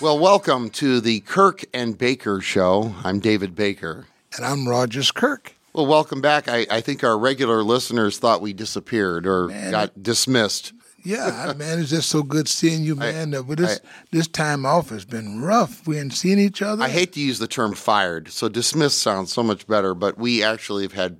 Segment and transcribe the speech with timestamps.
[0.00, 2.94] Well, welcome to the Kirk and Baker Show.
[3.04, 4.06] I'm David Baker.
[4.34, 5.54] And I'm Rogers Kirk.
[5.74, 6.48] Well, welcome back.
[6.48, 10.72] I, I think our regular listeners thought we disappeared or man, got dismissed.
[11.04, 13.34] Yeah, man, it's just so good seeing you, man.
[13.34, 15.86] I, this I, this time off has been rough.
[15.86, 16.82] We ain't seen each other.
[16.82, 19.92] I hate to use the term fired, so dismissed sounds so much better.
[19.92, 21.18] But we actually have had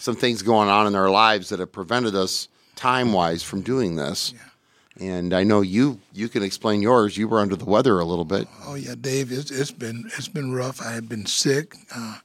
[0.00, 3.96] some things going on in our lives that have prevented us time wise from doing
[3.96, 4.32] this.
[4.34, 4.40] Yeah.
[5.00, 7.16] And I know you you can explain yours.
[7.16, 8.46] You were under the weather a little bit.
[8.64, 9.32] Oh yeah, Dave.
[9.32, 10.80] It's, it's been it's been rough.
[10.80, 11.74] I have been sick.
[11.94, 12.18] Uh,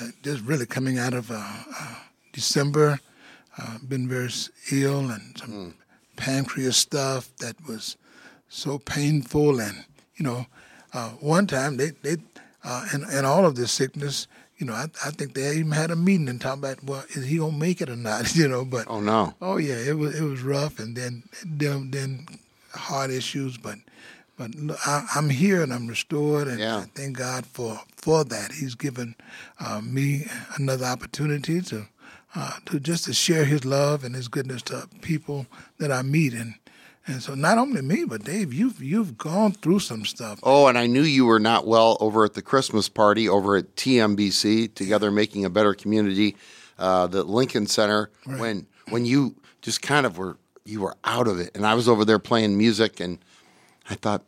[0.00, 1.94] uh, just really coming out of uh, uh
[2.32, 2.98] December,
[3.58, 4.30] uh, been very
[4.70, 5.74] ill and some mm.
[6.16, 7.96] pancreas stuff that was
[8.48, 9.60] so painful.
[9.60, 9.84] And
[10.16, 10.46] you know,
[10.92, 12.16] uh, one time they they
[12.62, 14.26] and and all of this sickness
[14.62, 17.26] you know, I, I think they even had a meeting and talking about, well, is
[17.26, 18.32] he gonna make it or not?
[18.42, 21.90] You know, but oh no, oh yeah, it was it was rough, and then then
[21.90, 22.26] then
[22.72, 23.78] heart issues, but
[24.38, 24.52] but
[24.86, 26.76] I, am here and I'm restored, and yeah.
[26.76, 28.52] I thank God for for that.
[28.52, 29.16] He's given
[29.58, 31.88] uh, me another opportunity to
[32.36, 35.46] uh, to just to share His love and His goodness to people
[35.78, 36.54] that I meet, and
[37.06, 40.38] and so not only me, but Dave, you've you've gone through some stuff.
[40.42, 43.74] Oh, and I knew you were not well over at the Christmas party over at
[43.74, 46.36] TMBC, Together Making a Better Community,
[46.78, 48.10] uh, the Lincoln Center.
[48.24, 48.40] Right.
[48.40, 51.88] When when you just kind of were you were out of it, and I was
[51.88, 53.18] over there playing music, and
[53.90, 54.22] I thought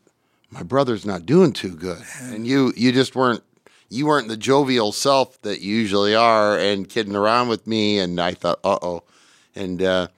[0.50, 3.44] my brother's not doing too good, and you you just weren't
[3.88, 8.20] you weren't the jovial self that you usually are, and kidding around with me, and
[8.20, 9.04] I thought, uh oh,
[9.54, 9.80] and.
[9.80, 10.08] Uh,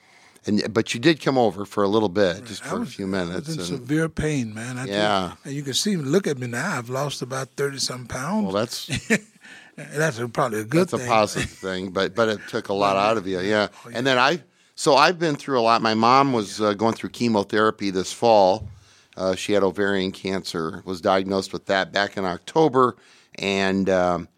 [0.46, 3.06] and but you did come over for a little bit, just for was, a few
[3.06, 3.32] minutes.
[3.32, 4.78] I was in and, severe pain, man.
[4.78, 6.78] I yeah, and you can see, look at me now.
[6.78, 8.44] I've lost about thirty some pounds.
[8.44, 8.86] Well, that's
[9.76, 10.88] that's probably a good.
[10.88, 10.98] Thing.
[10.98, 11.02] That's thing.
[11.02, 13.68] a positive thing, but but it took a lot out of you, yeah.
[13.84, 13.98] Oh, yeah.
[13.98, 14.40] And then I,
[14.76, 15.82] so I've been through a lot.
[15.82, 18.68] My mom was uh, going through chemotherapy this fall.
[19.16, 20.82] Uh, she had ovarian cancer.
[20.84, 22.94] Was diagnosed with that back in October,
[23.36, 24.28] and um,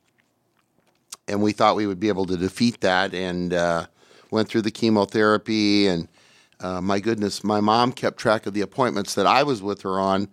[1.26, 3.52] and we thought we would be able to defeat that and.
[3.52, 3.86] Uh,
[4.30, 6.08] went through the chemotherapy, and
[6.60, 9.98] uh, my goodness, my mom kept track of the appointments that I was with her
[9.98, 10.28] on.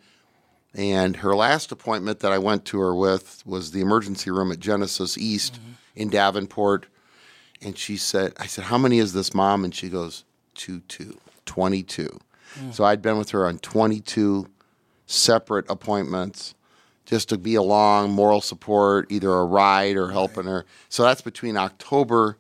[0.74, 4.60] And her last appointment that I went to her with was the emergency room at
[4.60, 5.72] Genesis East mm-hmm.
[5.96, 6.88] in Davenport.
[7.62, 9.64] And she said, I said, How many is this, mom?
[9.64, 12.20] And she goes, Two, two, 22.
[12.60, 12.74] Mm.
[12.74, 14.48] So I'd been with her on 22
[15.06, 16.56] separate appointments
[17.06, 20.52] just to be along, moral support, either a ride or helping right.
[20.52, 20.66] her.
[20.90, 22.38] So that's between October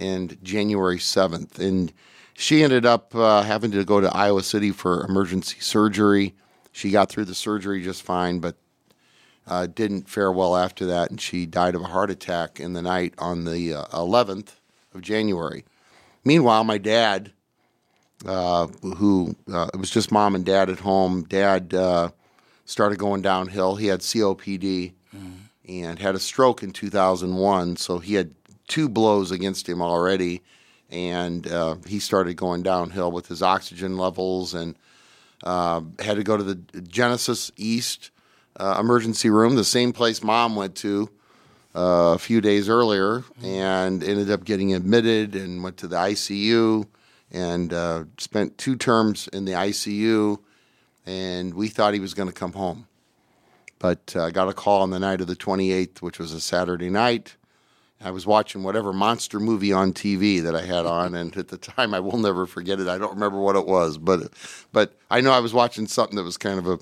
[0.00, 1.58] and January 7th.
[1.58, 1.92] And
[2.34, 6.34] she ended up uh, having to go to Iowa City for emergency surgery.
[6.72, 8.56] She got through the surgery just fine, but
[9.46, 12.82] uh, didn't fare well after that, and she died of a heart attack in the
[12.82, 14.52] night on the uh, 11th
[14.94, 15.64] of January.
[16.24, 17.32] Meanwhile, my dad,
[18.24, 22.10] uh, who uh, it was just mom and dad at home, dad uh,
[22.64, 23.76] started going downhill.
[23.76, 25.32] He had COPD mm.
[25.68, 28.32] and had a stroke in 2001, so he had
[28.70, 30.40] two blows against him already,
[30.88, 34.76] and uh, he started going downhill with his oxygen levels and
[35.44, 38.10] uh, had to go to the Genesis East
[38.56, 41.10] uh, emergency room, the same place mom went to
[41.74, 46.86] uh, a few days earlier, and ended up getting admitted and went to the ICU
[47.32, 50.38] and uh, spent two terms in the ICU.
[51.06, 52.86] And we thought he was going to come home.
[53.78, 56.40] But I uh, got a call on the night of the 28th, which was a
[56.40, 57.36] Saturday night
[58.02, 61.58] I was watching whatever monster movie on TV that I had on, and at the
[61.58, 62.88] time I will never forget it.
[62.88, 64.32] I don't remember what it was, but
[64.72, 66.78] but I know I was watching something that was kind of a,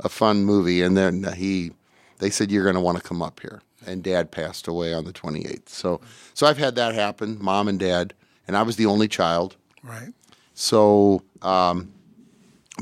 [0.00, 1.72] a fun movie, and then he
[2.18, 5.04] they said you're going to want to come up here, and Dad passed away on
[5.04, 5.68] the 28th.
[5.68, 6.00] So
[6.32, 8.14] so I've had that happen, Mom and Dad,
[8.46, 9.56] and I was the only child.
[9.82, 10.12] Right.
[10.54, 11.92] So, um,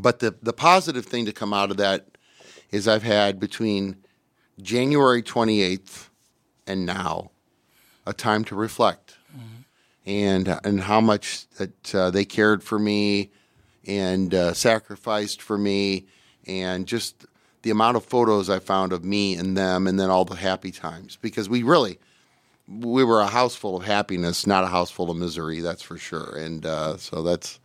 [0.01, 2.07] but the the positive thing to come out of that
[2.71, 3.97] is I've had between
[4.63, 6.09] January 28th
[6.67, 7.30] and now
[8.11, 9.63] a time to reflect mm-hmm.
[10.05, 13.31] and and how much that uh, they cared for me
[13.87, 16.07] and uh, sacrificed for me
[16.47, 17.25] and just
[17.63, 20.73] the amount of photos I found of me and them and then all the happy
[20.73, 21.99] times because we really
[22.69, 25.97] we were a house full of happiness not a house full of misery that's for
[25.97, 27.61] sure and uh, so that's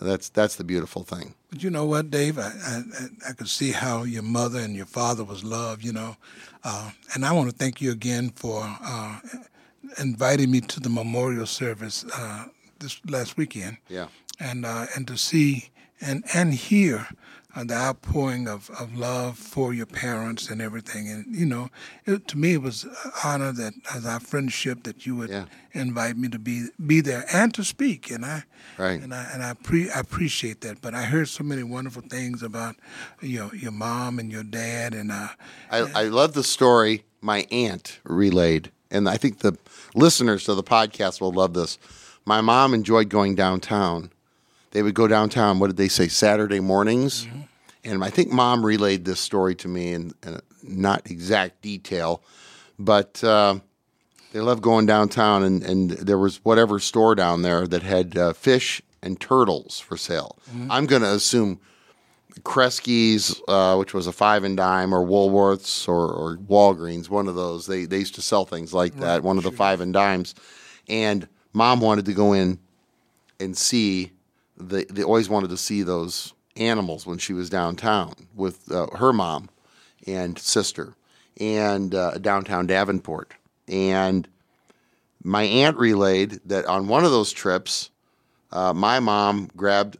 [0.00, 1.34] that's that's the beautiful thing.
[1.50, 2.38] But you know what, Dave?
[2.38, 2.82] I I,
[3.30, 5.84] I could see how your mother and your father was loved.
[5.84, 6.16] You know,
[6.64, 9.20] uh, and I want to thank you again for uh,
[9.98, 12.44] invited me to the memorial service uh,
[12.78, 13.78] this last weekend.
[13.88, 14.08] Yeah.
[14.38, 17.06] And uh, and to see and and hear
[17.54, 21.08] uh, the outpouring of, of love for your parents and everything.
[21.08, 21.70] And you know,
[22.04, 22.90] it, to me, it was an
[23.24, 25.46] honor that as our friendship that you would Yeah.
[25.72, 28.10] invite me to be be there and to speak.
[28.10, 28.44] And I
[28.76, 29.00] Right.
[29.02, 30.82] and I and I, pre- I appreciate that.
[30.82, 32.76] But I heard so many wonderful things about
[33.22, 35.28] your your mom and your dad, and uh,
[35.70, 39.56] I, I love the story my aunt relayed, and I think the
[39.94, 41.78] listeners to the podcast will love this.
[42.24, 44.10] My mom enjoyed going downtown.
[44.72, 45.58] They would go downtown.
[45.58, 46.08] What did they say?
[46.08, 47.26] Saturday mornings,
[47.84, 52.22] and I think mom relayed this story to me in, in not exact detail,
[52.78, 53.60] but uh,
[54.32, 58.32] they loved going downtown, and, and there was whatever store down there that had uh,
[58.32, 60.36] fish and turtles for sale.
[60.68, 61.60] I'm going to assume
[62.44, 67.34] Kresge's, uh, which was a five and dime, or Woolworths or, or Walgreens, one of
[67.34, 67.66] those.
[67.66, 70.34] They they used to sell things like that, one of the five and dimes.
[70.88, 72.58] And mom wanted to go in
[73.40, 74.12] and see.
[74.56, 79.12] They they always wanted to see those animals when she was downtown with uh, her
[79.12, 79.50] mom
[80.06, 80.94] and sister,
[81.40, 83.34] and uh, downtown Davenport.
[83.68, 84.28] And
[85.22, 87.90] my aunt relayed that on one of those trips,
[88.52, 89.98] uh, my mom grabbed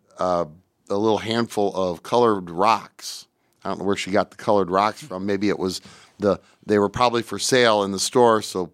[0.89, 3.27] a little handful of colored rocks.
[3.65, 5.27] I don't know where she got the colored rocks from.
[5.27, 5.81] Maybe it was
[6.19, 8.71] the they were probably for sale in the store, so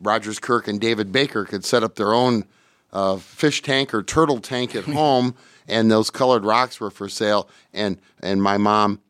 [0.00, 2.44] Rogers Kirk and David Baker could set up their own
[2.92, 5.34] uh, fish tank or turtle tank at home,
[5.66, 7.48] and those colored rocks were for sale.
[7.72, 9.00] And and my mom,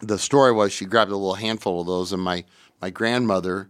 [0.00, 2.44] the story was she grabbed a little handful of those, and my
[2.80, 3.68] my grandmother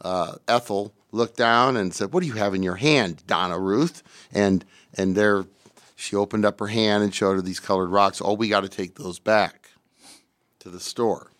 [0.00, 4.02] uh, Ethel looked down and said, "What do you have in your hand, Donna Ruth?"
[4.32, 4.64] And
[4.94, 5.44] and there,
[6.00, 8.22] she opened up her hand and showed her these colored rocks.
[8.24, 9.70] Oh, we got to take those back
[10.60, 11.32] to the store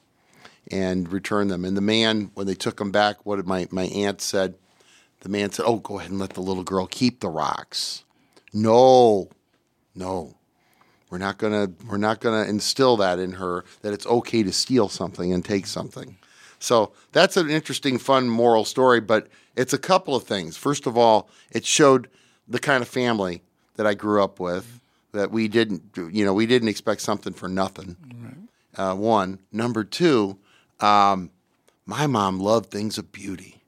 [0.68, 1.64] and return them.
[1.64, 4.56] And the man, when they took them back, what my my aunt said?
[5.20, 8.02] The man said, "Oh, go ahead and let the little girl keep the rocks."
[8.52, 9.28] No,
[9.94, 10.34] no,
[11.08, 14.88] we're not gonna we're not gonna instill that in her that it's okay to steal
[14.88, 16.18] something and take something.
[16.58, 20.56] So that's an interesting, fun moral story, but it's a couple of things.
[20.56, 22.08] First of all, it showed
[22.48, 23.42] the kind of family
[23.78, 24.80] that I grew up with.
[25.12, 27.96] That we didn't, you know, we didn't expect something for nothing.
[28.76, 30.36] Uh, one, number two,
[30.80, 31.30] um,
[31.86, 33.62] my mom loved things of beauty.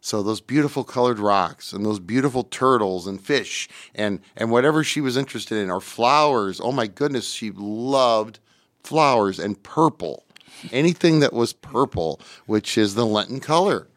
[0.00, 5.00] So those beautiful colored rocks and those beautiful turtles and fish and and whatever she
[5.00, 6.60] was interested in or flowers.
[6.60, 8.38] Oh my goodness, she loved
[8.82, 10.24] flowers and purple.
[10.72, 13.88] Anything that was purple, which is the Lenten color,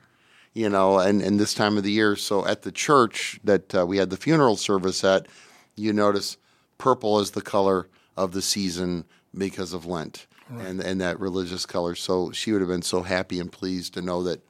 [0.53, 2.15] you know, and, and this time of the year.
[2.15, 5.27] So at the church that uh, we had the funeral service at,
[5.75, 6.37] you notice
[6.77, 9.05] purple is the color of the season
[9.35, 11.95] because of Lent and, and that religious color.
[11.95, 14.41] So she would have been so happy and pleased to know that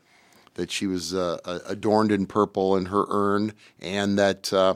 [0.55, 4.75] that she was uh, adorned in purple in her urn, and that uh,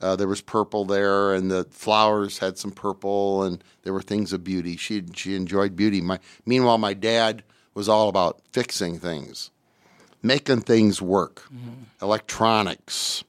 [0.00, 4.32] uh, there was purple there, and the flowers had some purple, and there were things
[4.32, 4.76] of beauty.
[4.76, 6.00] She she enjoyed beauty.
[6.00, 7.42] My meanwhile, my dad
[7.74, 9.50] was all about fixing things,
[10.22, 11.42] making things work,
[12.02, 13.24] electronics,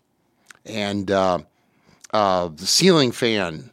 [0.66, 1.40] and uh,
[2.12, 3.72] uh, the ceiling fan.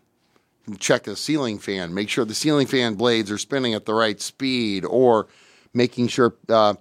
[0.78, 1.94] Check the ceiling fan.
[1.94, 5.28] Make sure the ceiling fan blades are spinning at the right speed, or
[5.72, 6.74] making sure uh,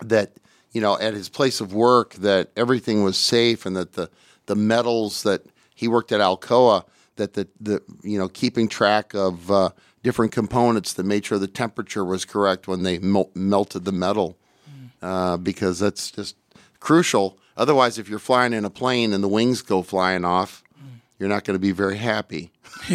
[0.00, 0.32] that
[0.72, 4.10] you know at his place of work that everything was safe and that the
[4.46, 5.42] the metals that
[5.74, 6.84] he worked at Alcoa
[7.16, 9.70] that the the you know keeping track of uh,
[10.02, 14.36] different components that made sure the temperature was correct when they mel- melted the metal
[15.02, 16.36] uh, because that's just
[16.80, 17.38] crucial.
[17.56, 20.62] Otherwise, if you're flying in a plane and the wings go flying off,
[21.18, 22.50] you're not going to be very happy.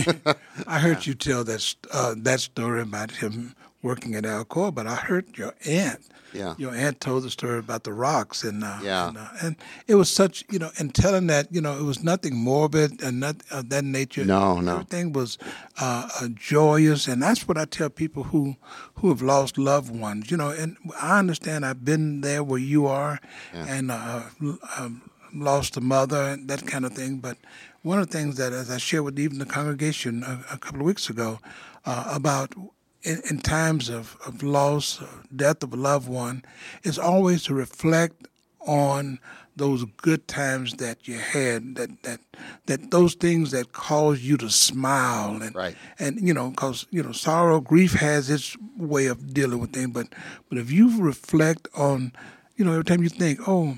[0.67, 4.95] I heard you tell that uh, that story about him working at Alcoa, but I
[4.95, 6.01] heard your aunt.
[6.33, 6.53] Yeah.
[6.57, 9.09] Your aunt told the story about the rocks, and uh, Yeah.
[9.09, 9.55] and, uh, and
[9.87, 13.19] it was such you know, and telling that you know it was nothing morbid and
[13.19, 14.23] not of that nature.
[14.23, 14.73] No, no.
[14.75, 15.37] Everything was
[15.81, 18.55] uh, uh, joyous, and that's what I tell people who
[18.95, 20.31] who have lost loved ones.
[20.31, 21.65] You know, and I understand.
[21.65, 23.19] I've been there where you are,
[23.53, 25.01] and uh, l- um,
[25.33, 27.17] lost a mother and that kind of thing.
[27.19, 27.37] But
[27.83, 30.79] one of the things that, as I shared with even the congregation a, a couple
[30.79, 31.39] of weeks ago,
[31.85, 32.53] uh, about
[33.03, 36.43] in, in times of, of loss, or death of a loved one,
[36.83, 38.27] is always to reflect
[38.65, 39.19] on
[39.55, 42.19] those good times that you had, that that
[42.67, 45.75] that those things that cause you to smile and Right.
[45.99, 49.91] and you know, because you know, sorrow, grief has its way of dealing with things.
[49.91, 50.07] But
[50.49, 52.13] but if you reflect on,
[52.55, 53.77] you know, every time you think, oh,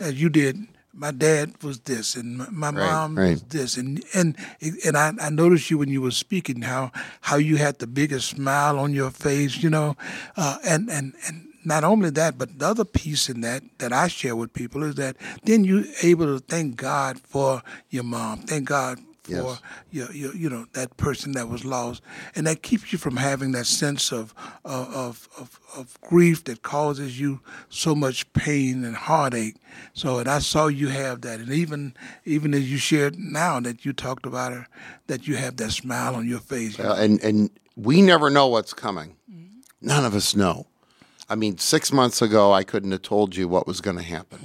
[0.00, 3.30] as you did, my dad was this, and my, my Right, mom right.
[3.32, 4.36] was this, and and
[4.84, 8.28] and I, I noticed you when you were speaking how how you had the biggest
[8.30, 9.96] smile on your face, you know,
[10.36, 11.42] uh, and and and.
[11.66, 14.94] Not only that, but the other piece in that that I share with people is
[15.02, 17.60] that then you're able to thank God for
[17.90, 19.60] your mom, thank God for Yes.
[19.90, 22.02] your, your, you know that person that was lost,
[22.34, 27.18] and that keeps you from having that sense of of, of of grief that causes
[27.20, 29.56] you so much pain and heartache.
[29.92, 33.84] So, and I saw you have that, and even even as you shared now that
[33.84, 34.66] you talked about her,
[35.06, 36.78] that you have that smile on your face.
[36.78, 39.16] Uh, and and we never know what's coming.
[39.82, 40.66] None of us know.
[41.28, 44.38] I mean, six months ago, I couldn't have told you what was going to happen.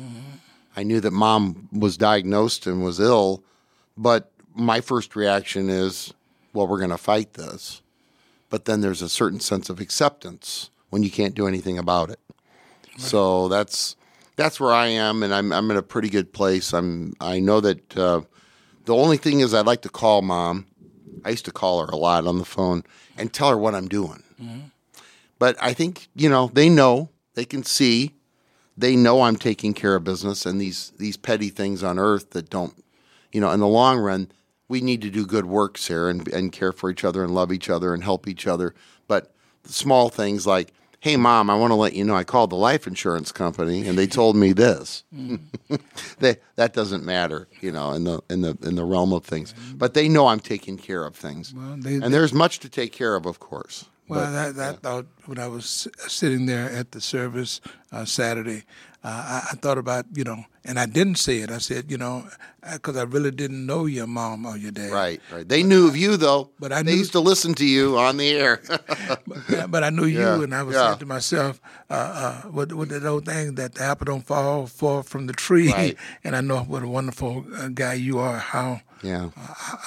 [0.75, 3.43] I knew that mom was diagnosed and was ill,
[3.97, 6.13] but my first reaction is,
[6.53, 7.81] well, we're going to fight this.
[8.49, 12.19] But then there's a certain sense of acceptance when you can't do anything about it.
[12.97, 13.95] So that's
[14.35, 16.73] that's where I am, and I'm I'm in a pretty good place.
[16.73, 18.21] I'm I know that uh,
[18.85, 20.67] the only thing is I'd like to call mom.
[21.23, 22.83] I used to call her a lot on the phone
[23.17, 24.23] and tell her what I'm doing.
[25.39, 28.13] But I think you know they know they can see,
[28.77, 32.49] they know I'm taking care of business and these these petty things on earth that
[32.49, 32.73] don't,
[33.31, 34.29] you know, in the long run,
[34.71, 37.51] we need to do good work, Sarah, and, and care for each other and love
[37.51, 38.73] each other and help each other.
[39.05, 39.33] But
[39.65, 42.87] small things like, hey, mom, I want to let you know I called the life
[42.87, 45.03] insurance company and they told me this.
[46.19, 49.53] they, that doesn't matter, you know, in the in the in the realm of things.
[49.75, 52.93] But they know I'm taking care of things, Well, they- and there's much to take
[52.93, 53.89] care of, of course.
[54.07, 57.59] Well, But- that, that thought when I was sitting there at the service
[57.91, 58.63] uh, Saturday,
[59.03, 61.49] uh, I, I thought about you know, and I didn't say it.
[61.51, 62.27] I said you know,
[62.73, 64.91] because I really didn't know your mom or your dad.
[64.91, 65.47] Right, right.
[65.47, 66.51] They knew of you though.
[66.59, 68.61] But I they knew- used to listen to you on the air.
[69.27, 70.87] But, but I knew Yeah, you, and I was yeah.
[70.87, 74.67] saying to myself, uh, uh, what what that old thing that the apple don't fall
[74.67, 75.71] fall from the tree.
[75.71, 75.97] Right.
[76.23, 78.37] and I know what a wonderful uh, guy you are.
[78.37, 79.29] How yeah,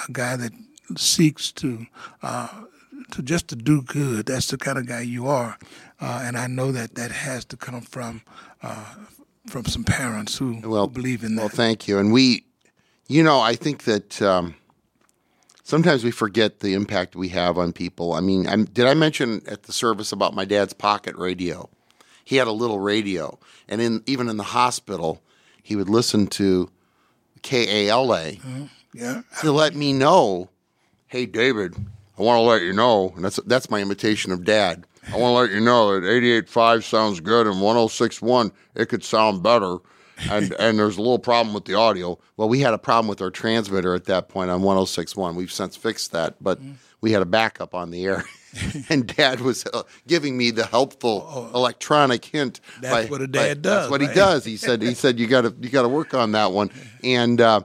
[0.07, 0.51] a guy that
[0.97, 1.85] seeks to
[2.21, 2.49] uh,
[3.11, 4.25] to just to do good.
[4.25, 5.57] That's the kind of guy you are,
[5.99, 8.21] uh, and I know that that has to come from
[8.61, 8.95] uh,
[9.47, 11.41] from some parents who, well, who believe in that.
[11.41, 11.97] Well, thank you.
[11.99, 12.45] And we,
[13.07, 14.55] you know, I think that um,
[15.63, 18.13] sometimes we forget the impact we have on people.
[18.13, 21.69] I mean, I'm, did I mention at the service about my dad's pocket radio?
[22.23, 23.37] He had a little radio,
[23.67, 25.21] and in even in the hospital,
[25.61, 26.71] he would listen to
[27.43, 28.31] KALA.
[28.93, 30.49] yeah, to let me know,
[31.05, 31.75] hey David,
[32.17, 34.85] I want to let you know, and that's that's my imitation of Dad.
[35.07, 39.43] I want to let you know that 88.5 sounds good and 106.1 it could sound
[39.43, 39.77] better,
[40.29, 42.17] and and there's a little problem with the audio.
[42.37, 45.35] Well, we had a problem with our transmitter at that point on 106.1.
[45.35, 46.59] We've since fixed that, but
[47.01, 48.23] we had a backup on the air.
[48.89, 52.61] and Dad was uh, giving me the helpful electronic hint.
[52.79, 54.45] That's what a dad That's does, That's what he does.
[54.45, 54.81] He said.
[54.81, 56.71] He said you got to you got to work on that one.
[57.03, 57.61] And uh,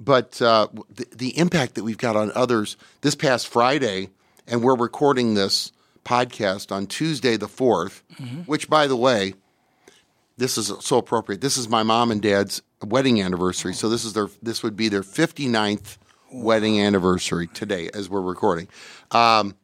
[0.00, 4.08] but uh, the, the impact that we've got on others this past Friday,
[4.46, 5.72] and we're recording this
[6.04, 8.00] podcast on Tuesday the 4th,
[8.46, 9.34] which, by the way,
[10.38, 11.42] this is so appropriate.
[11.42, 13.74] This is my mom and dad's wedding anniversary.
[13.74, 15.98] So this is their this would be their 59th
[16.32, 18.68] wedding anniversary today as we're recording.
[19.10, 19.54] Um,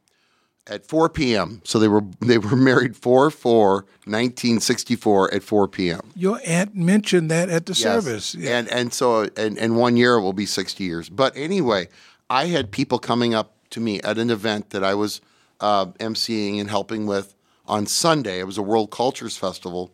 [0.68, 1.60] at 4 p.m.
[1.64, 6.00] So they were they were married 4 4 1964 at 4 p.m.
[6.14, 7.78] your aunt mentioned that at the Yes.
[7.82, 8.34] service.
[8.34, 8.58] Yeah.
[8.58, 11.08] And and so and, and one year it will be 60 years.
[11.08, 11.88] But anyway,
[12.30, 15.20] I had people coming up to me at an event that I was
[15.60, 17.34] uh, emceeing and helping with
[17.66, 18.38] on Sunday.
[18.40, 19.90] It was a World Cultures Festival.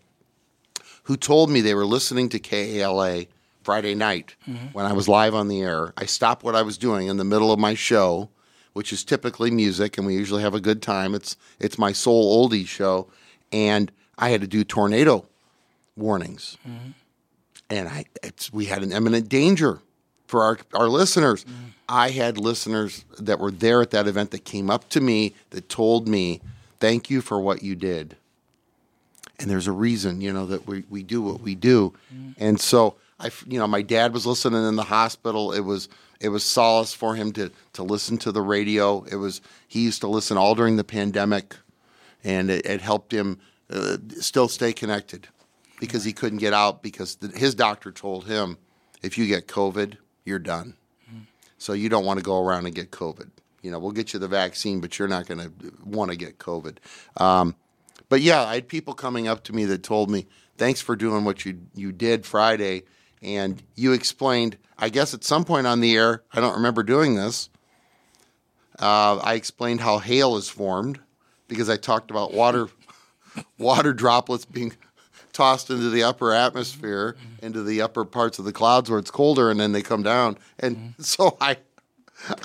[1.05, 3.27] Who told me they were listening to KALA
[3.65, 4.37] Friday night
[4.73, 5.93] when I was live on the air.
[5.97, 8.29] I stopped what I was doing in the middle of my show,
[8.73, 11.15] which is typically music, and we usually have a good time.
[11.15, 13.09] It's it's my soul oldie show,
[13.51, 15.27] and I had to do tornado
[15.97, 16.91] warnings mm-hmm.
[17.69, 19.81] and I it's, we had an imminent danger
[20.27, 21.45] for our our listeners.
[21.45, 21.65] Mm-hmm.
[21.89, 25.69] I had listeners that were there at that event that came up to me that
[25.69, 26.41] told me,
[26.81, 28.17] "Thank you for what you did."
[29.39, 31.93] And there's a reason, you know, that we, we do what we do.
[32.15, 32.33] Mm-hmm.
[32.39, 35.53] And so I, you know, my dad was listening in the hospital.
[35.53, 35.89] It was
[36.23, 39.03] it was solace for him to to listen to the radio.
[39.05, 41.57] It was he used to listen all during the pandemic,
[42.23, 43.39] and it, it helped him
[43.69, 45.29] uh, still stay connected
[45.81, 48.57] because he couldn't get out because the, his doctor told him
[49.03, 50.75] if you get COVID, you're done.
[51.59, 53.31] So you don't want to go around and get COVID.
[53.63, 55.53] You know, we'll get you the vaccine, but you're not going to
[55.85, 56.79] want to get COVID.
[57.17, 57.55] Um,
[58.09, 60.27] but yeah, I had people coming up to me that told me,
[60.57, 62.83] "Thanks for doing what you you did Friday,"
[63.23, 64.57] and you explained.
[64.83, 67.49] I guess at some point on the air, I don't remember doing this.
[68.81, 70.99] Uh, I explained how hail is formed
[71.47, 72.67] because I talked about water
[73.59, 74.73] water droplets being
[75.33, 79.53] tossed into the upper atmosphere, into the upper parts of the clouds where it's colder,
[79.53, 80.37] and then they come down.
[80.59, 81.59] And so I,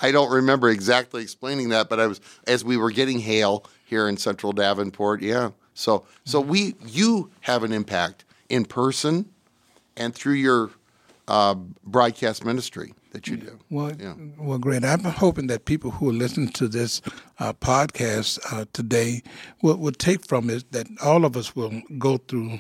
[0.03, 4.07] I don't remember exactly explaining that, but I was as we were getting hail here
[4.07, 5.23] in Central Davenport.
[5.23, 5.49] Yeah.
[5.73, 9.25] So so we you have an impact in person
[9.95, 10.69] and through your
[11.27, 12.93] uh, broadcast ministry.
[13.13, 13.57] that you do.
[13.71, 14.13] Well, Yeah.
[14.37, 14.83] well, great.
[14.83, 17.01] I'm hoping that people who are listening to this
[17.39, 19.23] uh, podcast uh, today
[19.63, 22.59] will, will take from it that all of us will go through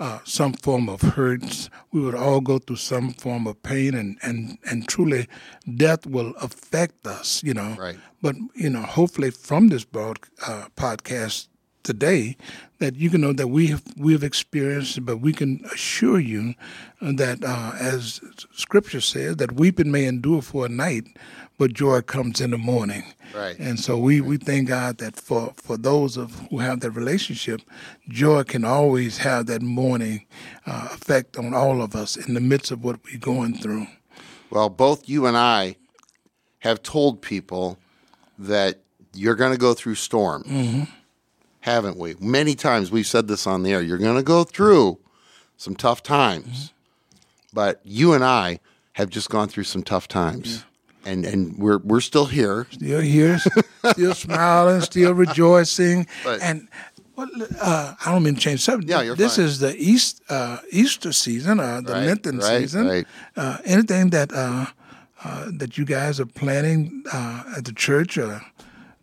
[0.00, 1.68] uh, some form of hurts.
[1.92, 5.26] We would all go through some form of pain, and, and, and truly,
[5.76, 7.42] death will affect us.
[7.42, 7.76] You know.
[7.78, 7.98] Right.
[8.22, 11.48] But you know, hopefully, from this broad uh, podcast
[11.88, 12.36] today,
[12.80, 16.54] that you can know that we have we have experienced, but we can assure you
[17.00, 18.20] that, uh, as
[18.52, 21.04] Scripture says, that weeping may endure for a night,
[21.56, 23.04] but joy comes in the morning.
[23.34, 23.58] Right.
[23.58, 27.62] And so we, we thank God that for, for those of who have that relationship,
[28.08, 30.26] joy can always have that morning
[30.66, 33.86] uh, effect on all of us in the midst of what we're going through.
[34.50, 35.76] Well, both you and I
[36.58, 37.78] have told people
[38.38, 38.80] that
[39.14, 40.46] you're going to go through storms,
[41.68, 42.16] haven't we?
[42.20, 43.82] Many times we've said this on the air.
[43.82, 44.98] You're going to go through
[45.56, 46.72] some tough times,
[47.52, 48.60] but you and I
[48.92, 50.64] have just gone through some tough times,
[51.04, 52.66] and and we're we're still here.
[52.70, 53.38] Still here,
[53.92, 56.68] still smiling, still rejoicing, But- and.
[57.16, 57.26] Well,
[57.60, 58.88] uh, I don't mean to change subject.
[58.88, 59.46] Yeah, you're This fine.
[59.46, 62.86] is the East uh, Easter season, uh, the Right, Lenten right, season.
[62.86, 63.06] right.
[63.36, 64.66] Uh, anything that uh,
[65.24, 68.38] uh, that you guys are planning uh, at the church uh,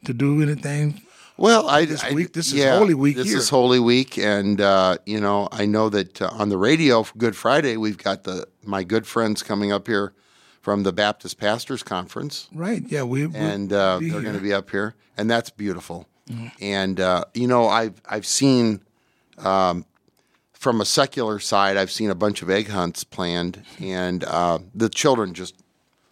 [0.06, 1.02] to do anything
[1.38, 3.38] Well, I This I- week- this is Holy Week This here.
[3.38, 7.18] is Holy Week, and uh, you know, I know that uh, on the radio for
[7.18, 10.14] Good Friday, we've got the my good friends coming up here
[10.62, 12.48] from the Baptist Pastors Conference.
[12.54, 12.84] Right.
[12.88, 13.04] Yeah.
[13.04, 13.24] We.
[13.36, 16.08] and uh, they're going to be up here, and that's beautiful.
[16.62, 18.80] And uh, you know, I've I've seen
[19.38, 19.86] um,
[20.54, 24.88] from a secular side, I've seen a bunch of egg hunts planned, and uh, the
[24.90, 25.54] children just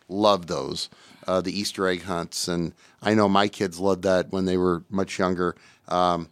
[0.09, 0.89] love those,
[1.27, 4.83] uh, the Easter egg hunts, and I know my kids loved that when they were
[4.89, 5.55] much younger.
[5.87, 6.29] Um,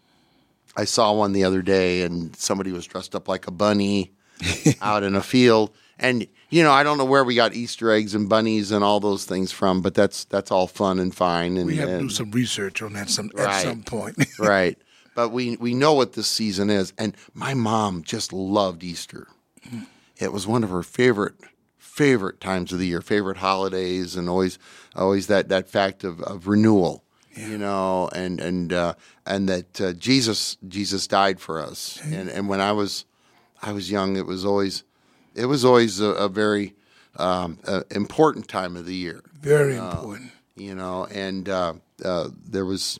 [0.76, 4.12] I saw one the other day, and somebody was dressed up like a bunny
[4.82, 5.72] out in a field.
[6.00, 9.00] And you know, I don't know where we got Easter eggs and bunnies and all
[9.00, 11.58] those things from, but that's that's all fun and fine.
[11.58, 13.48] And, We have to do some research on that some Right.
[13.48, 14.18] at some point.
[14.40, 14.78] right.
[15.14, 19.28] But we we know what this season is, and my mom just loved Easter.
[20.18, 21.36] It was one of her favorite
[21.92, 24.58] favorite times of the year, favorite holidays, and always
[24.96, 27.04] always that that fact of, of renewal,
[27.36, 28.94] you know, and and uh,
[29.26, 33.06] and that uh, Jesus Jesus died for us, and and when I was
[33.62, 34.84] I was young, it was always
[35.36, 36.74] it was always a, a very
[37.18, 40.32] um, uh, important time of the year Very important.
[40.56, 41.74] you know, and uh,
[42.06, 43.00] uh, there was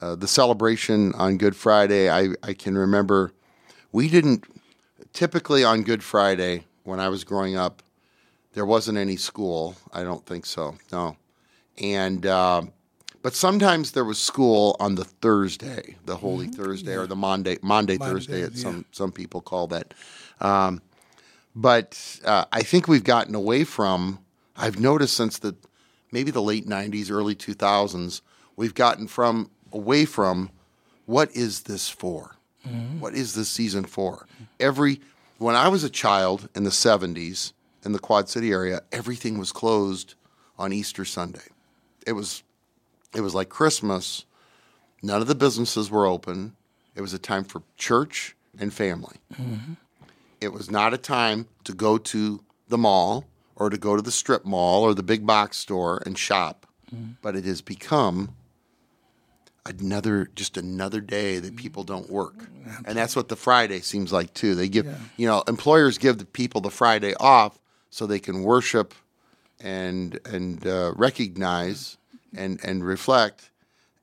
[0.00, 2.08] uh, the celebration on Good Friday.
[2.08, 3.32] I, I can remember
[3.92, 4.44] we didn't
[5.12, 7.82] typically on Good Friday when I was growing up,
[8.52, 9.76] there wasn't any school.
[9.92, 10.76] I don't think so.
[10.92, 11.16] No,
[11.78, 12.62] and uh,
[13.22, 17.96] but sometimes there was school on the Thursday, the Holy Thursday, or the Monday Monday
[17.96, 18.42] Thursday.
[18.42, 18.62] As yeah.
[18.62, 19.94] some some people call that.
[20.40, 20.82] Um,
[21.54, 24.20] but uh, I think we've gotten away from.
[24.56, 25.54] I've noticed since the
[26.12, 28.20] maybe the late '90s, early 2000s,
[28.56, 30.50] we've gotten from away from
[31.06, 32.36] what is this for?
[33.00, 34.26] What is this season for?
[34.58, 35.00] Every
[35.38, 37.52] when I was a child in the '70s
[37.84, 40.14] in the Quad City area, everything was closed
[40.58, 41.48] on Easter Sunday.
[42.06, 42.42] It was
[43.14, 44.24] it was like Christmas.
[45.02, 46.54] None of the businesses were open.
[46.94, 49.16] It was a time for church and family.
[49.34, 49.74] Mm-hmm.
[50.40, 53.24] It was not a time to go to the mall
[53.56, 57.12] or to go to the strip mall or the big box store and shop, mm-hmm.
[57.22, 58.34] but it has become
[59.66, 62.48] another just another day that people don't work.
[62.84, 64.54] And that's what the Friday seems like too.
[64.54, 67.58] They give you know, employers give the people the Friday off
[67.90, 68.94] so they can worship
[69.60, 71.98] and and uh, recognize
[72.34, 73.50] and and reflect.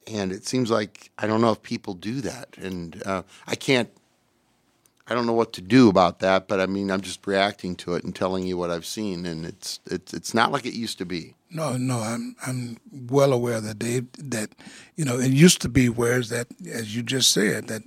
[0.06, 3.89] And it seems like I don't know if people do that, and uh, I can't.
[5.10, 7.93] I don't know what to do about that, but I mean, I'm just reacting to
[7.95, 10.97] it and telling you what I've seen, and it's it's it's not like it used
[11.00, 11.34] to be.
[11.50, 14.50] No, no, I'm I'm well aware that they that
[14.95, 17.84] you know it used to be whereas that as you just said that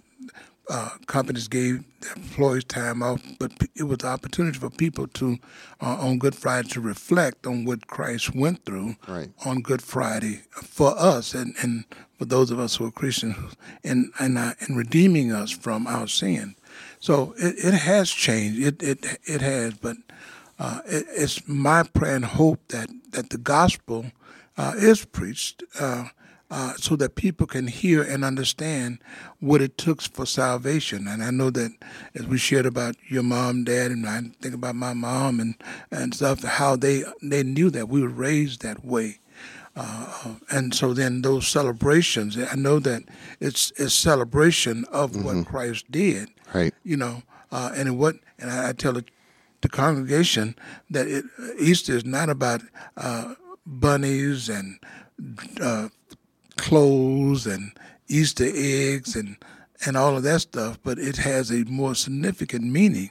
[0.71, 5.37] uh, companies gave their employees time off, but it was the opportunity for people to
[5.81, 9.31] uh, on Good Friday to reflect on what Christ went through Right.
[9.45, 11.85] on Good Friday for us and, and
[12.19, 13.37] for those of us who are Christians
[13.85, 16.55] and and uh, and redeeming us from our sin.
[17.01, 18.59] So it, it has changed.
[18.61, 19.97] It it it has, but
[20.59, 24.07] uh, it, it's my prayer and hope that, that the gospel
[24.59, 25.63] uh, is preached
[26.51, 28.99] uh, uh, so that people can hear and understand
[29.39, 31.07] what it took for salvation.
[31.09, 31.73] And I know that
[32.15, 35.55] as we shared about your mom, dad, and I think about my mom and,
[35.91, 39.19] and stuff, how they they knew that we were raised that way.
[39.77, 43.03] Uh, and so then those celebrations, I know that
[43.41, 46.75] it's a celebration of what Christ did Right.
[46.83, 49.05] you know, uh, and what and I, I tell the
[49.63, 50.57] the congregation
[50.91, 51.25] that it,
[51.59, 52.61] Easter is not about
[52.97, 53.35] uh,
[53.67, 54.79] bunnies and
[55.61, 55.89] uh,
[56.61, 57.73] clothes and
[58.09, 59.37] Easter eggs and
[59.87, 63.11] and all of that stuff, but it has a more significant meaning.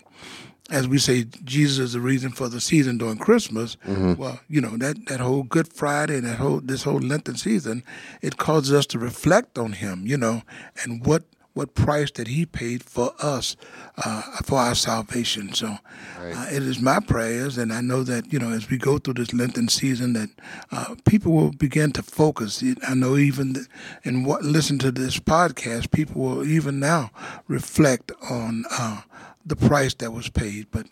[0.69, 3.75] As we say, Jesus is the reason for the season during Christmas.
[3.87, 4.21] Mm-hmm.
[4.21, 7.83] Well, you know that, that whole Good Friday and that whole this whole Lenten season,
[8.21, 10.43] it causes us to reflect on Him, you know,
[10.83, 13.55] and what what price that He paid for us
[13.97, 15.53] uh, for our salvation.
[15.53, 15.77] So,
[16.17, 19.15] uh, it is my prayers, and I know that you know as we go through
[19.15, 20.29] this Lenten season, that
[20.71, 22.63] uh, people will begin to focus.
[22.87, 23.65] I know even
[24.03, 27.11] and what listen to this podcast, people will even now
[27.47, 28.65] reflect on.
[28.71, 29.01] Uh,
[29.45, 30.85] the price that was paid, but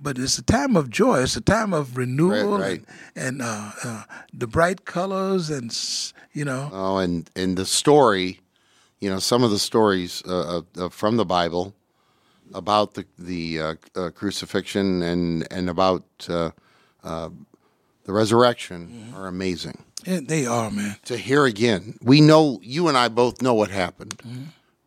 [0.00, 1.22] but it's a time of joy.
[1.22, 2.82] It's a time of renewal right.
[3.16, 5.76] and, and uh, uh, the bright colors and
[6.32, 8.40] you know Oh, and and the story,
[9.00, 11.74] you know, some of the stories uh, uh, uh, from the Bible
[12.54, 16.50] about the the uh, uh, crucifixion and and about uh,
[17.04, 17.28] uh,
[18.04, 19.84] the resurrection are amazing.
[20.06, 20.96] yeah, they are man.
[21.04, 24.20] To hear again, we know you and I both know what happened,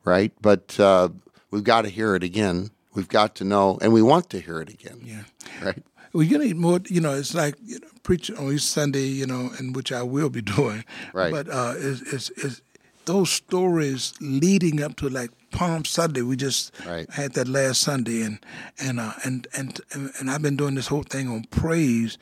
[0.04, 0.32] right?
[0.42, 1.10] But uh,
[1.52, 2.72] we've got to hear it again.
[2.96, 5.24] We've got to know, and we want to hear it again, Yeah.
[5.64, 5.84] right?
[6.14, 6.82] Well, you need more.
[6.90, 9.06] You know, it's like you know, preaching on each Sunday.
[9.08, 10.84] You know, and which I will be doing.
[11.14, 11.32] Right.
[11.32, 12.62] But uh, is is is
[13.12, 16.22] those stories leading up to like Palm Sunday?
[16.22, 17.10] We just Right.
[17.10, 18.40] had that last Sunday, and
[18.80, 19.80] and uh, and and
[20.20, 22.18] and I've been doing this whole thing on praise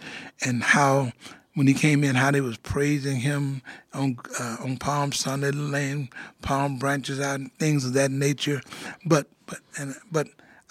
[0.46, 1.12] and how.
[1.56, 3.62] When he came in, how they was praising him
[3.94, 6.10] on uh, on Palm Sunday, laying
[6.42, 8.62] palm branches out and things of that nature,
[9.06, 10.28] but but and but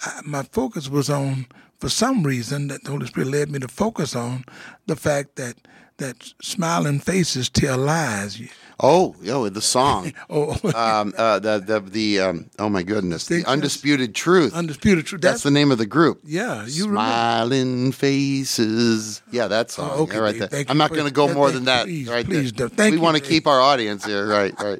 [0.07, 1.45] I, my focus was on,
[1.79, 4.45] for some reason, that the Holy Spirit led me to focus on
[4.87, 5.55] the fact that
[5.97, 8.41] that smiling faces tell lies.
[8.81, 13.43] Oh, yo, the song, Oh, um, uh, the the the um, oh my goodness, the
[13.45, 14.53] undisputed truth.
[14.53, 15.21] undisputed truth.
[15.21, 16.21] That's the name of the group.
[16.23, 16.65] yeah.
[16.65, 17.01] You remember?
[17.11, 19.21] Smiling faces.
[19.31, 19.89] Yeah, that song.
[19.93, 20.63] Oh, okay, Yeah, right there.
[20.69, 21.85] I'm not going to go more than that.
[21.85, 22.69] Please, right please, there.
[22.69, 24.27] Thank we you, want to keep our audience here.
[24.39, 24.79] Right, right.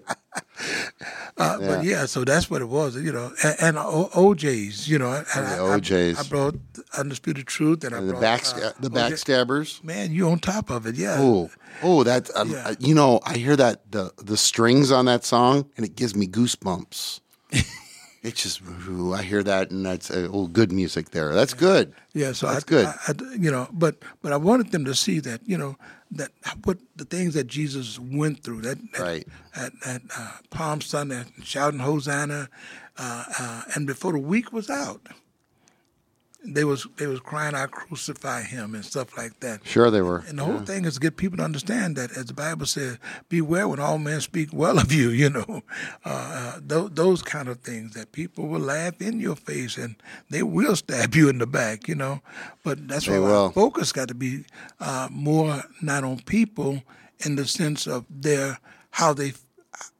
[1.38, 3.32] Uh, But yeah, so that's what it was, you know.
[3.44, 5.12] And, and O- O'Jays, you know.
[5.14, 6.20] And I, the I- O'Jays.
[6.20, 6.56] I, brought
[6.98, 9.84] undisputed truth, and I the brought back uh, the OJ backstabbers.
[9.84, 11.16] Man, you on top of it, yeah.
[11.20, 11.50] Oh,
[11.82, 12.68] oh, that um, Yeah.
[12.70, 16.16] uh, you know, I hear that the the strings on that song, and it gives
[16.16, 17.20] me goosebumps.
[18.24, 21.34] it just, ooh, I hear that, and that's uh, oh, good music there.
[21.34, 21.94] That's good.
[22.14, 22.86] Yeah, so That's I, good.
[22.88, 25.78] I, I- you know, but but I wanted them to see that you know
[26.12, 26.32] that
[26.64, 29.28] what the things that Jesus went through that, that Right.
[29.56, 32.50] at, at uh, Palm Sunday, shouting Hosanna,
[32.98, 35.08] uh, uh, and before the week was out,
[36.46, 39.66] they was they was crying out, "Crucify him" and stuff like that.
[39.66, 40.24] Sure, they were.
[40.28, 42.98] And the whole thing is to get people to understand that, as the Bible says,
[43.28, 45.64] beware when all men speak well of you, you know.
[46.06, 49.96] Uh, uh, th- those kind of things that people will laugh in your face and
[50.30, 52.22] they will stab you in the back, you know.
[52.64, 54.46] But that's why our focus got to be
[54.80, 56.84] uh, more not on people
[57.26, 58.60] in the sense of their
[58.92, 59.34] how they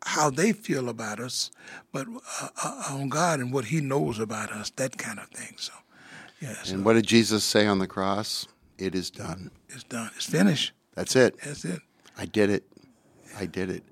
[0.04, 1.52] how they feel about us,
[1.92, 2.08] but
[2.42, 5.56] uh, uh, on God and what He knows about us, that kind of thing.
[5.58, 5.74] So,
[6.42, 8.48] yeah, so And what did Jesus say on the cross?
[8.78, 9.52] It is done.
[9.70, 10.10] it's done.
[10.16, 10.72] It's finished.
[10.96, 11.36] That's it.
[11.44, 11.80] That's it.
[12.18, 12.64] I did it.
[13.38, 13.84] I did it.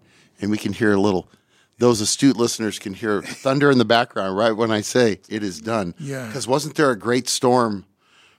[0.41, 1.29] And we can hear a little.
[1.79, 5.59] Those astute listeners can hear thunder in the background right when I say it is
[5.61, 5.93] done.
[5.99, 6.25] Yeah.
[6.27, 7.85] Because wasn't there a great storm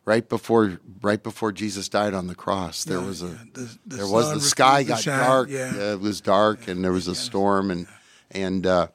[0.04, 2.84] right before right before Jesus died on the cross?
[2.84, 3.34] There Yeah, was a yeah.
[3.54, 5.18] The- the there was the sky got shine.
[5.24, 5.48] dark.
[5.50, 5.92] Yeah.
[5.92, 7.86] it was dark and there was a storm and
[8.32, 8.88] and uh,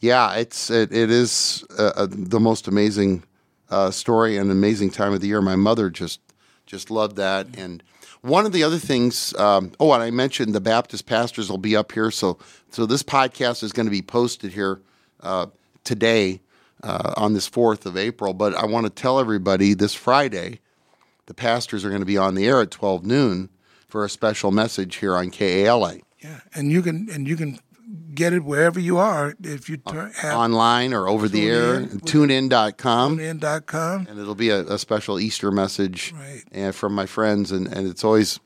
[0.00, 3.22] yeah, it's it, it is uh, uh, the most amazing
[3.70, 5.40] uh, story and amazing time of the year.
[5.40, 6.20] My mother just
[6.66, 7.46] just loved that.
[7.56, 7.82] And
[8.22, 11.76] one of the other things, um, oh, and I mentioned the Baptist pastors will be
[11.76, 12.10] up here.
[12.10, 12.38] So
[12.70, 14.80] so this podcast is going to be posted here
[15.20, 15.46] uh,
[15.84, 16.40] today
[16.82, 18.34] uh, on this fourth of April.
[18.34, 20.60] But I want to tell everybody this Friday,
[21.26, 23.48] the pastors are going to be on the air at twelve noon
[23.88, 25.98] for a special message here on KALA.
[26.20, 27.60] Yeah, and you can and you can
[28.14, 32.00] get it wherever you are if you turn Online or over the air, in.
[32.00, 33.18] tunein.com.
[33.18, 34.06] tunein.com.
[34.08, 36.42] and it'll be a, a special Easter message Right.
[36.52, 38.40] and from my friends, and, and it's always,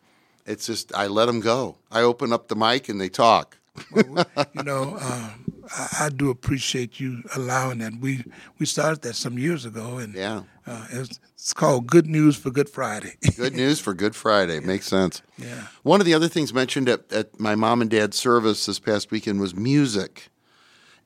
[0.46, 1.76] it's just I let them go.
[1.90, 3.56] I open up the mic and they talk.
[3.94, 7.94] You know, um, I, I do appreciate you allowing that.
[8.00, 8.24] We
[8.58, 10.42] we started that some years ago, and Yeah.
[10.70, 13.14] Uh, it's, it's called Good News for Good Friday.
[13.36, 14.60] Good news for Good Friday.
[14.60, 15.20] Makes sense.
[15.36, 15.66] Yeah.
[15.82, 19.10] One of the other things mentioned at, at my mom and dad's service this past
[19.10, 20.28] weekend was music,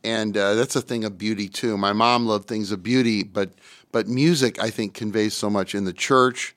[0.03, 1.79] and uh, that's a thing of beauty too.
[1.79, 3.53] My mom loved things of beauty, but
[3.91, 6.55] but music I think conveys so much in the church.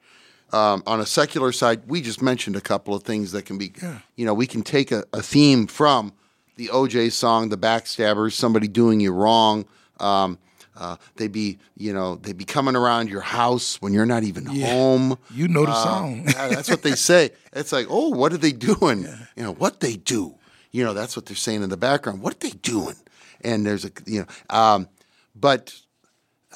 [0.52, 3.74] Um, on a secular side, we just mentioned a couple of things that can be,
[3.82, 4.00] yeah.
[4.16, 6.14] you know, we can take a, a theme from
[6.58, 9.66] the OJ song, "The Backstabbers," somebody doing you wrong,
[10.02, 10.40] um,
[10.78, 14.46] Uh, they be, you know, they be coming around your house when you're not even
[14.46, 15.18] home.
[15.32, 16.24] You know the Uh, song.
[16.28, 17.32] yeah, that's what they say.
[17.54, 19.04] It's like, oh, what are they doing?
[19.36, 20.36] You know, what they do.
[20.72, 22.22] You know, that's what they're saying in the background.
[22.22, 22.96] What are they doing?
[23.42, 24.88] And there's a, you know, um,
[25.36, 25.76] but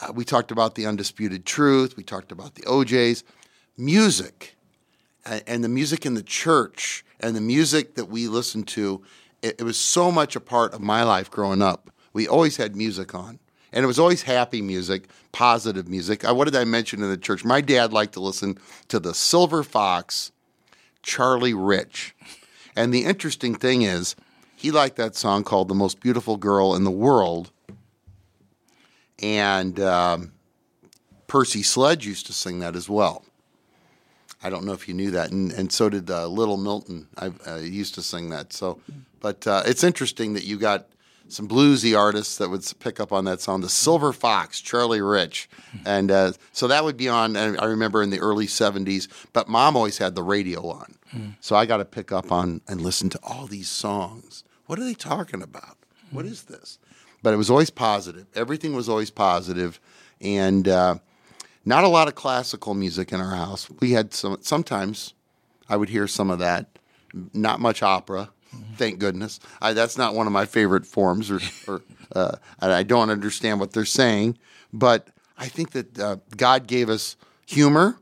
[0.02, 1.98] uh, we talked about the undisputed truth.
[1.98, 3.24] We talked about the O'Jays,
[3.78, 4.56] music,
[5.26, 9.02] and, and the music in the church, and the music that we listened to.
[9.42, 11.90] It, it was so much a part of my life growing up.
[12.14, 13.40] We always had music on,
[13.72, 16.28] and it was always happy music, positive music.
[16.28, 17.46] Uh, what did I mention in the church?
[17.46, 18.58] My dad liked to listen
[18.90, 20.32] to the Silver Fox,
[21.04, 22.16] Charlie Rich,
[22.76, 24.16] and the interesting thing is,
[24.56, 27.52] he liked that song called "The Most Beautiful Girl in the World."
[29.22, 30.34] and um,
[31.28, 33.24] Percy Sledge used to sing that as well.
[34.44, 37.08] I don't know if you knew that, and and so did uh, Little Milton.
[37.16, 38.54] I uh, used to sing that.
[38.54, 38.80] So,
[39.20, 40.88] but uh, it's interesting that you got
[41.32, 43.62] some bluesy artists that would pick up on that song.
[43.62, 45.50] The Silver Fox, Charlie Rich,
[45.86, 47.36] and uh, so that would be on.
[47.38, 50.96] I remember in the early '70s, but Mom always had the radio on,
[51.40, 54.44] so I got to pick up on and listen to all these songs.
[54.68, 55.78] What are they talking about?
[56.12, 56.80] What is this?
[57.24, 58.26] But it was always positive.
[58.36, 59.80] Everything was always positive,
[60.20, 60.96] and uh,
[61.66, 63.70] not a lot of classical music in our house.
[63.80, 64.38] We had some.
[64.42, 65.14] Sometimes
[65.70, 66.68] I would hear some of that.
[67.34, 68.30] Not much opera,
[68.76, 69.40] thank goodness.
[69.62, 71.82] I, that's not one of my favorite forms, or, or
[72.16, 74.38] uh, and I don't understand what they're saying.
[74.74, 77.98] But I think that uh, God gave us humor.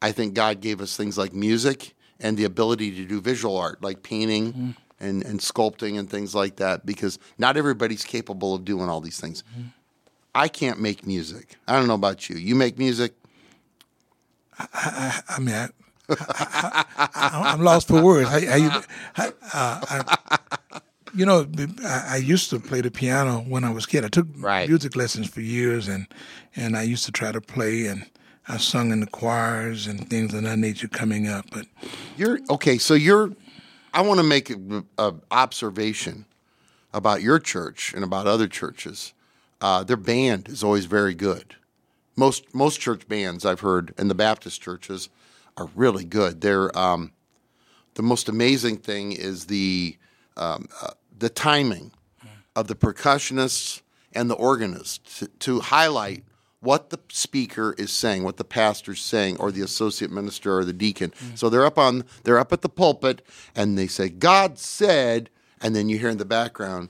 [0.00, 3.82] I think God gave us things like music and the ability to do visual art,
[3.82, 8.88] like painting and, and sculpting and things like that, because not everybody's capable of doing
[8.88, 9.42] all these things.
[10.34, 11.56] I can't make music.
[11.66, 12.36] I don't know about you.
[12.36, 13.14] You make music?
[14.58, 15.68] I mean, I,
[16.08, 18.28] I, am lost for words.
[18.28, 18.70] How, how you,
[19.14, 20.80] how, uh, I,
[21.14, 21.46] you know,
[21.84, 24.04] I, I used to play the piano when I was a kid.
[24.04, 24.68] I took Right.
[24.68, 26.06] music lessons for years, and
[26.56, 28.06] and I used to try to play, and
[28.48, 31.46] I sung in the choirs and things of that nature coming up.
[31.50, 31.66] But
[32.16, 32.78] You're okay.
[32.78, 33.32] So you're.
[33.92, 36.26] I want to make a, a observation
[36.92, 39.12] about your church and about other churches.
[39.60, 41.54] Uh, their band is always very good.
[42.16, 45.08] Most most church bands I've heard in the Baptist churches
[45.56, 46.40] are really good.
[46.40, 47.12] They're um,
[47.94, 49.96] the most amazing thing is the
[50.36, 51.92] um, uh, the timing
[52.56, 56.24] of the percussionists and the organists to, to highlight
[56.60, 60.72] what the speaker is saying, what the pastor's saying, or the associate minister or the
[60.72, 61.12] deacon.
[61.34, 63.22] So they're up on they're up at the pulpit
[63.54, 66.88] and they say, God said, and then you hear in the background,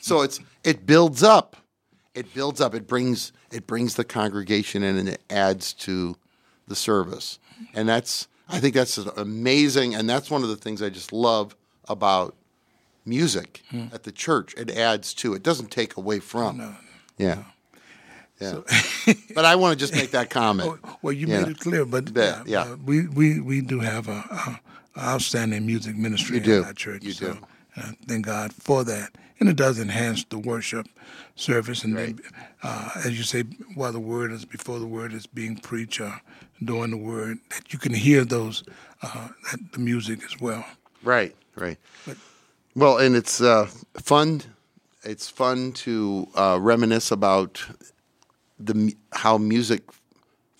[0.00, 1.56] so it's it builds up.
[2.14, 2.74] It builds up.
[2.74, 6.16] It brings it brings the congregation in and it adds to
[6.68, 7.38] the service.
[7.74, 11.54] And that's I think that's amazing and that's one of the things I just love
[11.88, 12.34] about
[13.04, 14.54] music at the church.
[14.56, 15.34] It adds to.
[15.34, 16.76] It doesn't take away from.
[17.18, 17.44] Yeah.
[18.40, 18.60] Yeah.
[19.34, 20.78] but I want to just make that comment.
[21.02, 21.84] well, you made it clear.
[21.84, 22.60] But Yeah, yeah.
[22.62, 24.12] uh, we, we we do have a,
[24.96, 26.58] a, outstanding music ministry You do.
[26.58, 27.02] in our church.
[27.02, 27.38] You so, do.
[27.76, 30.88] uh, thank God for that, and it does enhance the worship
[31.34, 31.84] service.
[31.84, 32.20] And then,
[32.62, 33.42] uh, as you say,
[33.74, 36.20] while the word is before the word is being preached or
[36.62, 38.64] during the word, that you can hear those
[39.02, 40.64] uh, that, the music as well.
[41.02, 41.78] Right, right.
[42.74, 44.42] well, and it's uh, fun.
[45.04, 47.64] It's fun to uh, reminisce about
[48.58, 49.82] the how music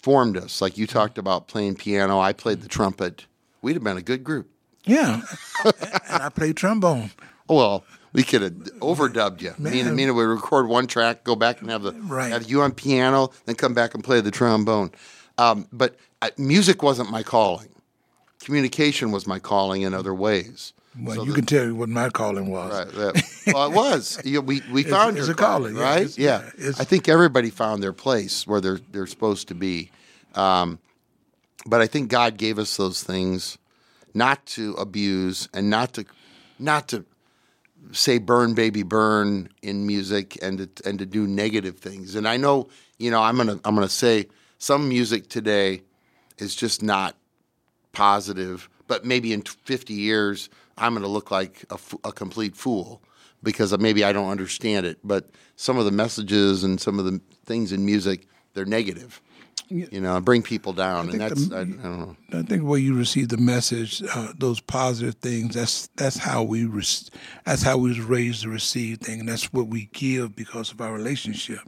[0.00, 0.60] formed us.
[0.62, 3.26] Like you talked about playing piano, I played the trumpet.
[3.60, 4.48] We'd have been a good group.
[4.84, 5.22] Yeah,
[5.64, 7.10] and I played trombone.
[7.48, 9.54] Well, we could have overdubbed you.
[9.58, 9.94] Man.
[9.94, 12.32] meaning we record one track, go back and have the Right.
[12.32, 14.90] have you on piano, then come back and play the trombone.
[15.36, 17.68] Um, but I, music wasn't my calling.
[18.40, 20.72] Communication was my calling in other ways.
[21.00, 22.72] Well, So you the- can tell me what my calling was.
[22.72, 22.94] Right.
[22.94, 24.20] that- well, it was.
[24.24, 25.98] You, we we found it's a calling, yeah, right?
[26.02, 26.42] it's- yeah.
[26.42, 29.90] yeah, it's- I think everybody found their place where they're they're supposed to be.
[30.34, 30.78] Um,
[31.66, 33.58] but I think God gave us those things
[34.14, 36.04] not to abuse and not to
[36.58, 37.04] not to
[37.92, 42.14] say burn baby burn in music and to, and to do negative things.
[42.14, 44.26] And I know, you know, I'm going to I'm going to say
[44.58, 45.82] some music today
[46.38, 47.16] is just not
[47.92, 51.64] positive, but maybe in 50 years I'm going to look like
[52.04, 53.02] a complete fool
[53.42, 54.98] because maybe I don't understand it.
[55.04, 59.20] But some of the messages and some of the things in music, they're negative.
[59.70, 62.16] You know, bring people down, and that's the- I, I don't know.
[62.32, 66.64] I think where you receive the message, uh, those positive things, that's that's how we
[66.64, 67.10] rec-
[67.44, 70.80] that's how we was raised to receive things, and that's what we give because of
[70.80, 71.60] our relationship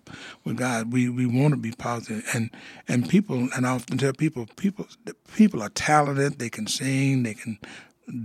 [0.44, 0.92] with God.
[0.92, 2.50] We we want to be positive, and
[2.88, 4.86] and people, and I often tell people, people
[5.34, 6.38] people are talented.
[6.38, 7.58] They can sing, they can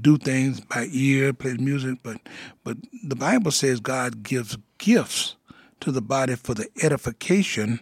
[0.02, 2.18] do things by ear, play music, but
[2.64, 5.36] but the Bible says God gives gifts
[5.82, 7.82] to the body for the edification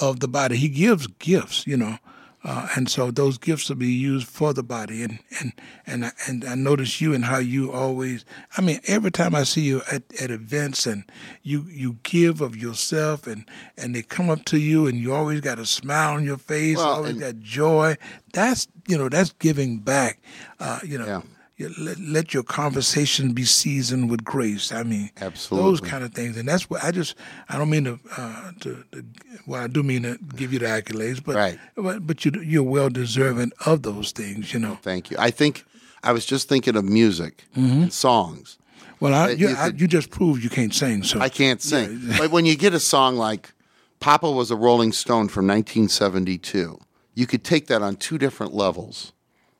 [0.00, 0.56] of the body.
[0.56, 1.98] He gives gifts, you know.
[2.44, 5.02] Uh, and so those gifts will be used for the body.
[5.02, 5.52] And and
[5.84, 8.24] and I, and I notice you and how you always.
[8.56, 11.02] I mean, every time I see you at, at events and
[11.42, 15.40] you you give of yourself and and they come up to you and you always
[15.40, 17.96] got a smile on your face, Well, always got joy.
[18.32, 20.20] That's you know that's giving back.
[20.60, 21.06] Uh, you know.
[21.06, 21.22] Yeah.
[21.58, 24.72] Let, let your conversation be seasoned with grace.
[24.72, 25.10] I mean,
[25.50, 27.14] those kind of things, and that's what I just.
[27.48, 29.04] I don't mean to, uh, to, to
[29.46, 31.58] well, I do mean to give you the accolades, but Right.
[31.74, 34.78] but, but you, you're well deserving of those things, you know.
[34.82, 35.16] Thank you.
[35.18, 35.64] I think
[36.02, 38.58] I was just thinking of music and songs.
[39.00, 42.00] Well, I, you, I, you just proved you can't sing, so I can't sing.
[42.18, 43.52] but when you get a song like
[44.00, 46.78] Papa was a Rolling Stone from 1972,
[47.14, 49.12] you could take that on two different levels.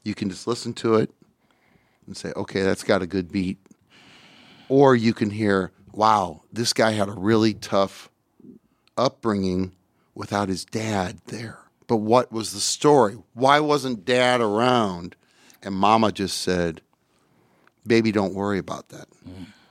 [0.04, 1.10] You can just listen to it
[2.06, 3.58] and say, okay, that's got a good beat.
[4.68, 8.10] Or you can hear, wow, this guy had a really tough
[8.96, 9.72] upbringing
[10.14, 11.58] without his dad there.
[11.86, 13.16] But what was the story?
[13.34, 15.14] Why wasn't dad around?
[15.62, 16.80] And mama just said,
[17.86, 19.06] baby, don't worry about that.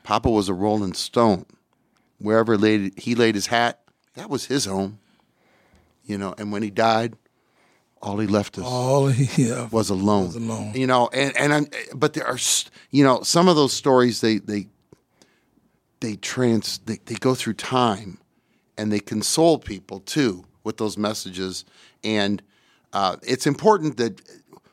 [0.04, 1.46] Papa was a Rolling Stone.
[2.20, 3.82] Wherever he laid his hat,
[4.14, 5.00] that was his home.
[6.06, 7.16] You know, and when he died,
[8.02, 10.28] all he left us all yeah, was alone.
[10.28, 10.74] Was alone.
[10.74, 12.38] You know, and and I'm, but there are,
[12.92, 14.68] you know, some of those stories they they
[16.02, 18.20] they trans they, they go through time,
[18.78, 21.66] and they console people too with those messages,
[22.04, 22.42] and
[22.94, 24.22] uh, it's important that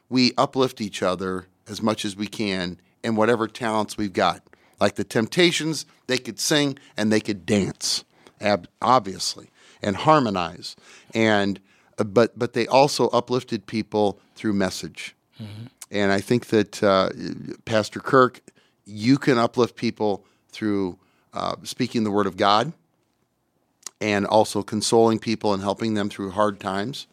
[0.09, 4.43] we uplift each other as much as we can in whatever talents we've got.
[4.81, 8.05] Like the Temptations, they could sing and they could dance,
[8.41, 10.77] ab- obviously, and harmonize,
[11.15, 11.61] and
[11.99, 15.15] uh, but but they also uplifted people through message.
[15.91, 17.11] And I think that uh,
[17.65, 18.41] Pastor Kirk,
[18.87, 20.99] you can uplift people through
[21.35, 22.73] uh, speaking the word of God
[24.01, 27.07] and also consoling people and helping them through hard times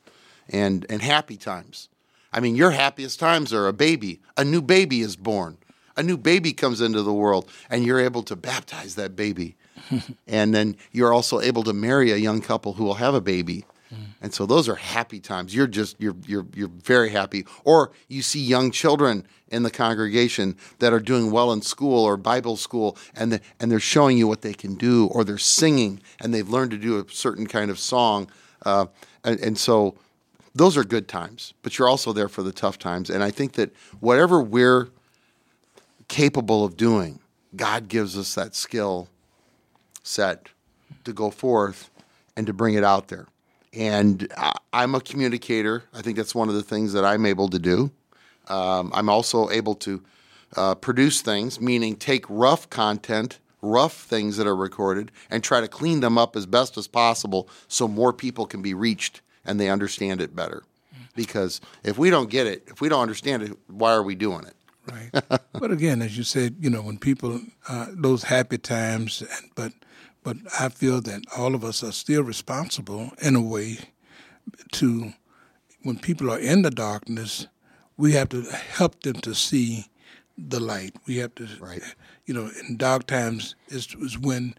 [0.50, 1.88] and, and happy times.
[2.34, 4.20] I mean, your happiest times are a baby.
[4.38, 5.58] A new baby is born.
[5.96, 9.56] A new baby comes into the world, and you're able to baptize that baby.
[10.28, 13.66] and then you're also able to marry a young couple who will have a baby.
[14.22, 15.54] And so those are happy times.
[15.56, 17.46] You're just you're you're you're very happy.
[17.64, 22.16] Or you see young children in the congregation that are doing well in school or
[22.18, 26.02] Bible school, and the, and they're showing you what they can do, or they're singing
[26.20, 28.30] and they've learned to do a certain kind of song,
[28.66, 28.86] uh,
[29.24, 29.96] and, and so
[30.54, 31.54] those are good times.
[31.64, 33.10] But you're also there for the tough times.
[33.10, 34.90] And I think that whatever we're
[36.08, 37.20] capable of doing,
[37.56, 39.08] God gives us that skill
[40.04, 40.50] set
[41.06, 41.90] to go forth
[42.36, 43.28] and to bring it out there.
[43.74, 44.32] And
[44.74, 45.84] I'm a communicator.
[45.94, 47.92] I think that's one of the things that I'm able to do.
[48.48, 50.02] Um, I'm also able to
[50.56, 55.68] uh, produce things, meaning take rough content, rough things that are recorded, and try to
[55.68, 59.70] clean them up as best as possible so more people can be reached and they
[59.70, 60.64] understand it better.
[61.16, 64.46] Because if we don't get it, if we don't understand it, why are we doing
[64.46, 64.56] it?
[64.92, 65.42] right.
[65.54, 69.74] but again, as you said, you know, when people uh, those happy times, and, but
[70.30, 73.80] but I feel that all of us are still responsible in a way
[74.74, 75.14] to
[75.82, 77.48] when people are in the darkness,
[77.98, 79.88] we have to help them to see
[80.38, 80.96] the light.
[81.08, 81.82] We have to, Right.
[82.28, 84.54] you know, in dark times is, is when,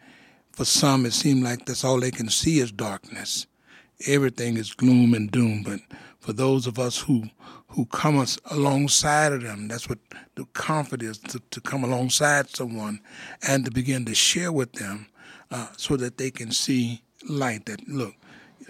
[0.51, 3.47] for some, it seems like that's all they can see is darkness.
[4.09, 5.63] Everything is gloom and doom.
[5.63, 5.81] But
[6.19, 7.31] for those of us who
[7.69, 10.01] who come us alongside of them, that's what
[10.35, 13.01] the comfort is to, to come alongside someone
[13.47, 15.07] and to begin to share with them,
[15.51, 17.67] uh, so that they can see light.
[17.67, 18.15] That look,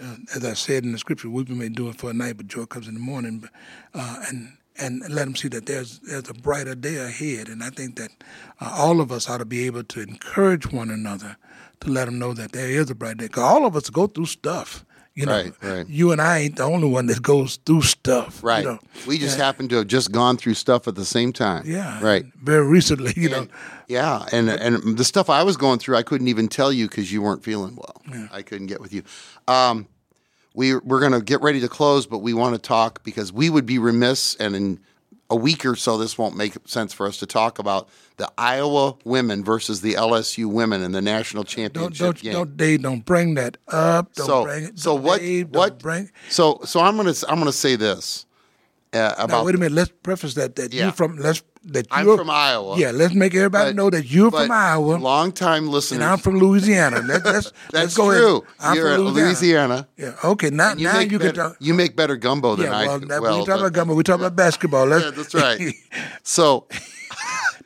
[0.01, 2.47] uh, as I said in the scripture, weeping may do it for a night, but
[2.47, 3.47] joy comes in the morning.
[3.93, 7.49] Uh, and and let them see that there's there's a brighter day ahead.
[7.49, 8.11] And I think that
[8.59, 11.37] uh, all of us ought to be able to encourage one another
[11.81, 13.27] to let them know that there is a bright day.
[13.27, 14.85] 'Cause all of us go through stuff.
[15.13, 15.89] You know, Right, right.
[15.89, 18.39] you and I ain't the only one that goes through stuff.
[18.41, 18.63] you Right.
[18.63, 18.79] know.
[19.05, 21.63] we just happen to have just gone through stuff at the same time.
[21.65, 22.01] Yeah.
[22.01, 22.23] Right.
[22.41, 23.47] Very recently, you know.
[23.89, 27.11] Yeah, and and the stuff I was going through, I couldn't even tell you because
[27.11, 28.27] you weren't feeling well.
[28.31, 29.03] I couldn't get with you.
[29.49, 29.85] Um,
[30.53, 33.49] we we're going to get ready to close, but we want to talk because we
[33.49, 34.79] would be remiss, and in
[35.31, 38.95] a week or so, this won't make sense for us to talk about the Iowa
[39.05, 42.33] women versus the LSU women in the national Don't championship don't game.
[42.33, 44.13] don't Dave, don't bring that up.
[44.13, 44.77] Don't so bring it.
[44.79, 48.25] so Don't- what Dave, what Don't bring, so so I'm gonna I'm gonna say this
[48.93, 49.73] uh, now about wait a minute.
[49.73, 50.87] Let's preface that that Yeah.
[50.87, 52.77] you from let's that I'm from Iowa.
[52.77, 55.97] Yeah, let's make everybody but- know that you're from Iowa Long-time listeners.
[56.01, 57.01] and I'm from Louisiana.
[57.05, 58.37] Let's let's, That's go true.
[58.37, 58.47] ahead.
[58.59, 59.27] I'm You're from Louisiana.
[59.27, 59.87] Louisiana.
[60.23, 60.29] Yeah.
[60.31, 60.49] Okay.
[60.49, 61.57] Now You now you better, can talk.
[61.59, 62.77] you make better gumbo than Yeah.
[62.77, 63.07] I Well, do.
[63.21, 63.93] well, we talk about gumbo.
[63.95, 64.85] We talk about basketball.
[64.91, 65.73] Let's, Yeah, that's right.
[66.23, 66.67] So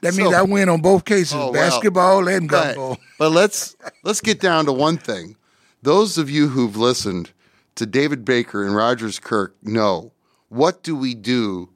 [0.02, 2.78] That means So- I win on both cases, Oh, well, basketball and but,
[3.18, 5.36] but let's let's get down to one thing.
[5.82, 7.32] Those of you who've listened
[7.76, 10.12] to David Baker and Rogers Kirk know
[10.50, 11.70] what do we do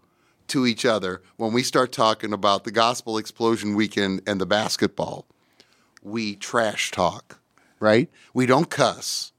[0.49, 5.25] to each other when we start talking about the gospel explosion weekend and the basketball.
[6.03, 7.39] We trash talk,
[7.79, 8.09] right?
[8.33, 9.31] We don't cuss,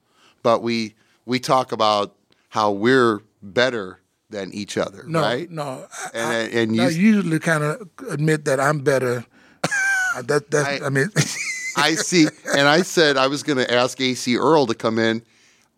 [0.42, 0.94] but we
[1.26, 2.16] we talk about
[2.50, 4.00] how we're better
[4.30, 5.50] than each other, No, right?
[5.50, 5.86] no.
[5.92, 9.24] I, And- I, and you- usually kind of admit that I'm better.
[10.16, 10.52] Uh, that.
[10.52, 11.08] I- I, mean,
[11.76, 12.26] I see.
[12.56, 15.22] And I said I was going to ask AC Earl to come in.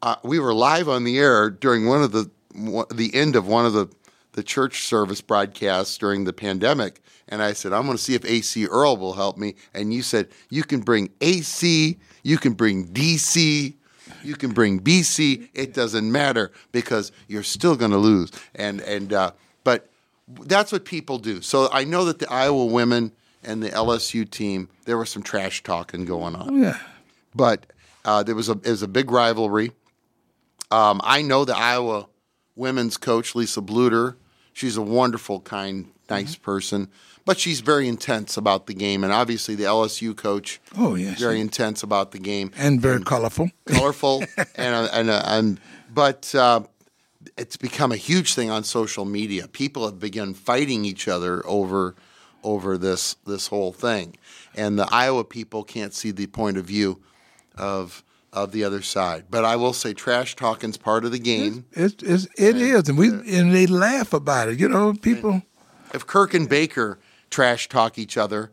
[0.01, 2.30] Uh, we were live on the air during one of the
[2.95, 3.89] the end of one of the
[4.33, 8.24] the church service broadcasts during the pandemic, and I said I'm going to see if
[8.24, 9.55] AC Earl will help me.
[9.74, 13.74] And you said you can bring AC, you can bring DC.
[14.24, 15.49] You can bring BC.
[15.55, 18.30] It doesn't matter because you're still going to lose.
[18.55, 19.33] And and uh,
[19.64, 19.89] but
[20.43, 21.41] that's what people do.
[21.41, 23.12] So I know that the Iowa women
[23.43, 26.78] and the LSU team there was some trash talking going on yeah.
[27.35, 27.66] but
[28.05, 29.72] uh, there was a it was a big rivalry.
[30.70, 32.09] Um, I know the Iowa
[32.57, 34.16] women's coach Lisa Bluder.
[34.53, 36.42] She's a wonderful, kind, nice Mm-hmm.
[36.44, 36.88] person,
[37.24, 39.03] but she's very intense about the game.
[39.05, 41.18] And obviously, the LSU coach, Oh yes.
[41.18, 43.50] very intense about the game, and very colorful.
[43.66, 44.24] colorful,
[44.57, 45.61] and uh, and uh, and
[45.92, 46.34] but.
[46.34, 46.62] Uh,
[47.38, 49.46] it's become a huge thing on social media.
[49.46, 51.94] People have begun fighting each other over
[52.42, 54.16] over this this whole thing,
[54.57, 57.00] and the Iowa people can't see the point of view
[57.57, 58.03] of
[58.33, 59.24] of the other side.
[59.30, 61.66] But I will say, trash talking's part of the game.
[61.72, 64.59] It's, it's it is, and we and they laugh about it.
[64.59, 65.43] You know, people.
[65.93, 66.99] If Kirk and Baker
[67.30, 68.51] trash talk each other,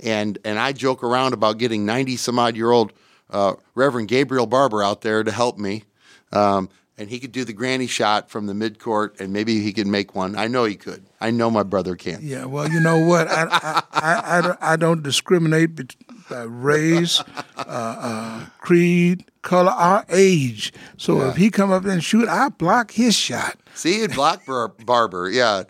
[0.00, 2.92] and and I joke around about getting ninety some odd year old
[3.30, 5.84] uh, Reverend Gabriel Barber out there to help me.
[6.32, 6.68] Um,
[6.98, 10.14] and he could do the granny shot from the midcourt, and maybe he could make
[10.14, 10.36] one.
[10.36, 11.06] I know he could.
[11.18, 12.18] I know my brother can.
[12.20, 12.44] Yeah.
[12.44, 13.26] Well, you know what?
[13.26, 14.12] I I, I,
[14.50, 15.96] I, I don't discriminate
[16.30, 17.20] by race,
[17.56, 20.72] uh, uh, creed, color, our age.
[20.96, 23.58] So if he come up and shoot, I block his shot.
[23.74, 25.28] See, he'd block Bar- Barber.
[25.28, 25.64] Yeah,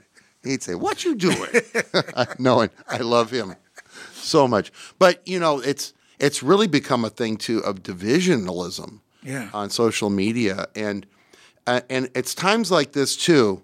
[0.45, 1.49] he'd say, "What you doing?"
[2.39, 3.55] Knowing I love him
[4.13, 9.49] so much, but you know, it's it's really become a thing too of divisionalism Yeah.
[9.55, 11.07] on social media, and
[11.67, 13.63] uh, and it's times like this too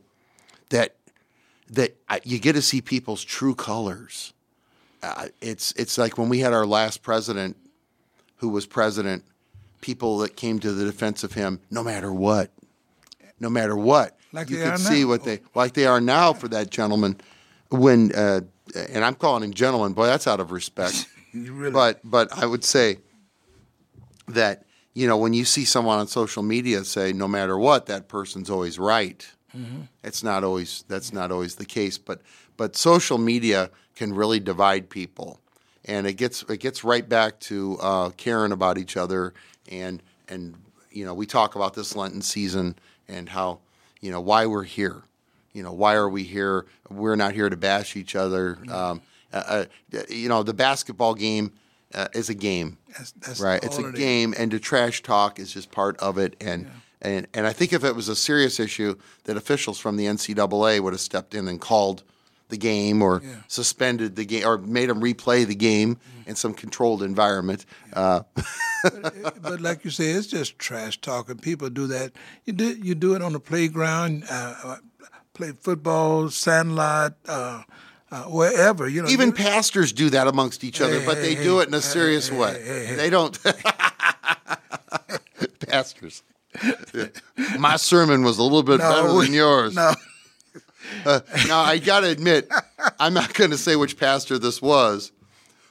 [0.71, 0.97] that
[1.71, 4.33] that uh, you get to see people's true colors.
[5.17, 7.57] Uh, it's it's like when we had our last president,
[8.37, 9.25] who was president,
[9.81, 12.51] people that came to the defense of him, no matter what,
[13.41, 15.09] no matter what, Like you they could are see now.
[15.09, 17.17] what they like they are now for that gentleman.
[17.71, 18.41] When uh,
[18.89, 21.07] and I'm calling him gentleman, boy, that's out of respect.
[21.33, 22.99] You really, but but I would say
[24.29, 28.09] that you know when you see someone on social media say no matter what that
[28.09, 29.27] person's always right
[30.05, 32.21] it's not always that's not always the case but
[32.57, 35.41] but social media can really divide people.
[35.85, 39.35] And it gets it gets right back to uh, caring about each other
[39.71, 40.57] and and
[40.91, 42.77] you know we talk about this Lenten season
[43.09, 43.61] and how
[44.01, 45.03] you know why we're here.
[45.53, 46.67] You know why are we here?
[46.91, 48.59] We're not here to bash each other.
[48.69, 49.03] Um,
[49.33, 51.53] uh, uh, you know the basketball game
[51.95, 53.63] uh, is a game that's, that's right?
[53.63, 56.37] It's a game and to trash talk is just part of it.
[56.41, 60.07] And and and I think if it was a serious issue that officials from the
[60.07, 62.03] NCAA would have stepped in and called
[62.49, 63.35] the game or Yeah.
[63.49, 66.27] suspended the game or made them replay the game Mm.
[66.29, 68.23] in some controlled environment uh,
[69.43, 71.39] but like you say, it's just trash talking.
[71.39, 72.13] People do that.
[72.45, 74.77] You do you do it on the playground, uh,
[75.35, 77.63] play football, sandlot, uh,
[78.13, 78.89] uh, wherever.
[78.89, 81.69] You know, even pastors do that amongst each other Hey, but hey, they do it
[81.69, 82.95] in a hey, serious hey, way hey, hey.
[82.97, 83.37] they don't
[85.69, 86.23] pastors
[87.59, 89.95] my sermon was a little bit better we- than yours No,
[91.05, 92.49] Uh, now I got to admit,
[92.99, 95.13] I'm not going to say which pastor this was,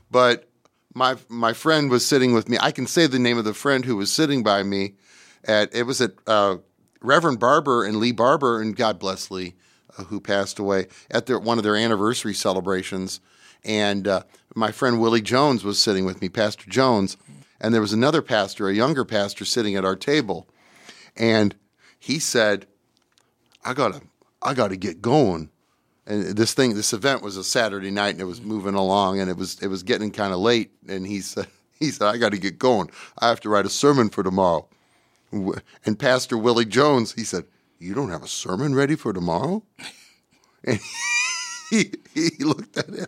[0.09, 0.49] but
[0.93, 2.57] my my friend was sitting with me.
[2.59, 4.95] I can say the name of the friend who was sitting by me.
[5.43, 6.57] At it was at uh,
[7.01, 9.53] Reverend Barber and Lee Barber, and God bless Lee,
[9.97, 13.19] uh, who passed away at their one of their anniversary celebrations.
[13.63, 14.23] And uh,
[14.55, 17.17] my friend Willie Jones was sitting with me, Pastor Jones,
[17.59, 20.47] and there was another pastor, a younger pastor, sitting at our table,
[21.15, 21.55] and
[21.99, 22.65] he said,
[23.63, 24.01] "I gotta,
[24.45, 25.49] I gotta get going."
[26.07, 29.29] and this thing this event was a Saturday night and it was moving along and
[29.29, 30.71] it was it was getting kind of late.
[30.87, 31.47] And he said
[31.79, 32.89] he said I got to get going.
[33.19, 34.67] I have to write a sermon for tomorrow.
[35.31, 37.45] And Pastor Willie Jones he said
[37.79, 39.63] you don't have a sermon ready for tomorrow?
[40.67, 40.79] And
[41.69, 43.05] he he looked at him.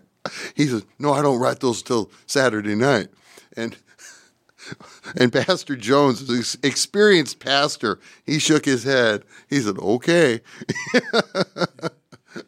[0.54, 3.08] He said no I don't write those till Saturday night.
[3.56, 3.76] And
[5.16, 9.24] and Pastor Jones, ex- experienced pastor, he shook his head.
[9.50, 10.42] He said, "Okay."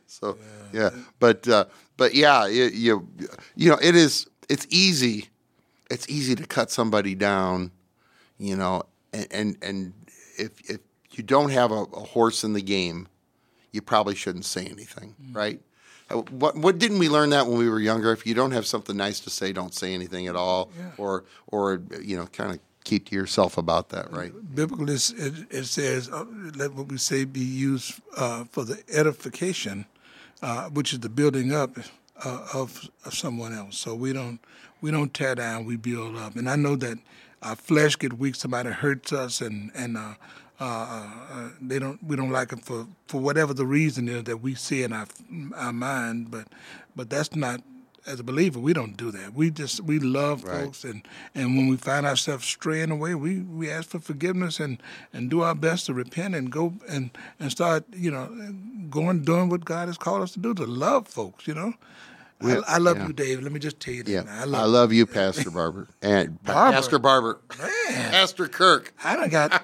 [0.05, 0.38] So
[0.74, 0.89] yeah,
[1.20, 1.65] but uh,
[1.97, 3.07] but yeah, it, you
[3.55, 5.30] you know it is it's easy
[5.89, 7.72] it's easy to cut somebody down,
[8.38, 9.93] you know, and and, and
[10.38, 10.80] if if
[11.11, 13.07] you don't have a, a horse in the game,
[13.72, 15.61] you probably shouldn't say anything, right?
[16.10, 18.12] Uh, What what didn't we learn that when we were younger?
[18.12, 21.82] If you don't have something nice to say, don't say anything at all, or or
[22.01, 24.34] you know, kind of keep to yourself about that, right?
[24.55, 28.82] Biblically, it's- it, it says, uh, let what we say be used uh, for the
[28.91, 29.86] edification,
[30.41, 31.78] uh, which is the building up
[32.24, 33.78] uh, of, of someone else.
[33.78, 34.39] So we don't
[34.82, 36.36] we don't tear down, we build up.
[36.36, 36.97] And I know that
[37.43, 38.36] our flesh get weak.
[38.36, 39.97] Somebody hurts us, and and
[40.60, 44.24] uh, uh, uh, they don't we don't like it for, for whatever the reason is
[44.26, 45.07] that we see in our
[45.55, 46.32] our mind.
[46.32, 46.47] But
[46.95, 47.62] but that's not
[48.07, 49.34] as a believer, we don't do that.
[49.34, 50.64] We just we love Right.
[50.66, 54.82] folks, and and when we find ourselves straying away, we we ask for forgiveness and
[55.14, 58.28] and do our best to repent and go and and start you know
[58.89, 61.47] going doing what God has called us to do to love folks.
[61.47, 61.74] You know,
[62.41, 63.07] I, I love yeah.
[63.07, 63.41] you, Dave.
[63.41, 64.11] Let me just tell you that.
[64.11, 64.61] Yeah, now.
[64.61, 66.75] I love, you, Pastor Barber, and Barber?
[66.75, 68.11] Pastor Barber, Man.
[68.11, 69.63] Pastor Kirk, I don't got.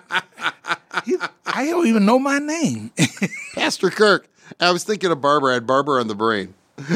[1.06, 1.16] he,
[1.46, 2.92] I don't even know my name.
[3.56, 4.28] Pastor Kirk.
[4.60, 5.52] I was thinking of Barber.
[5.52, 6.54] I had Barber on the brain.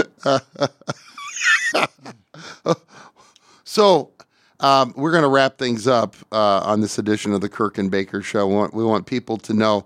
[3.63, 4.11] so
[4.59, 7.89] um, we're going to wrap things up uh, on this edition of the Kirk and
[7.89, 8.47] Baker Show.
[8.47, 9.85] We want, we want people to know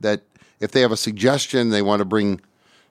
[0.00, 0.22] that
[0.60, 2.40] if they have a suggestion, they want to bring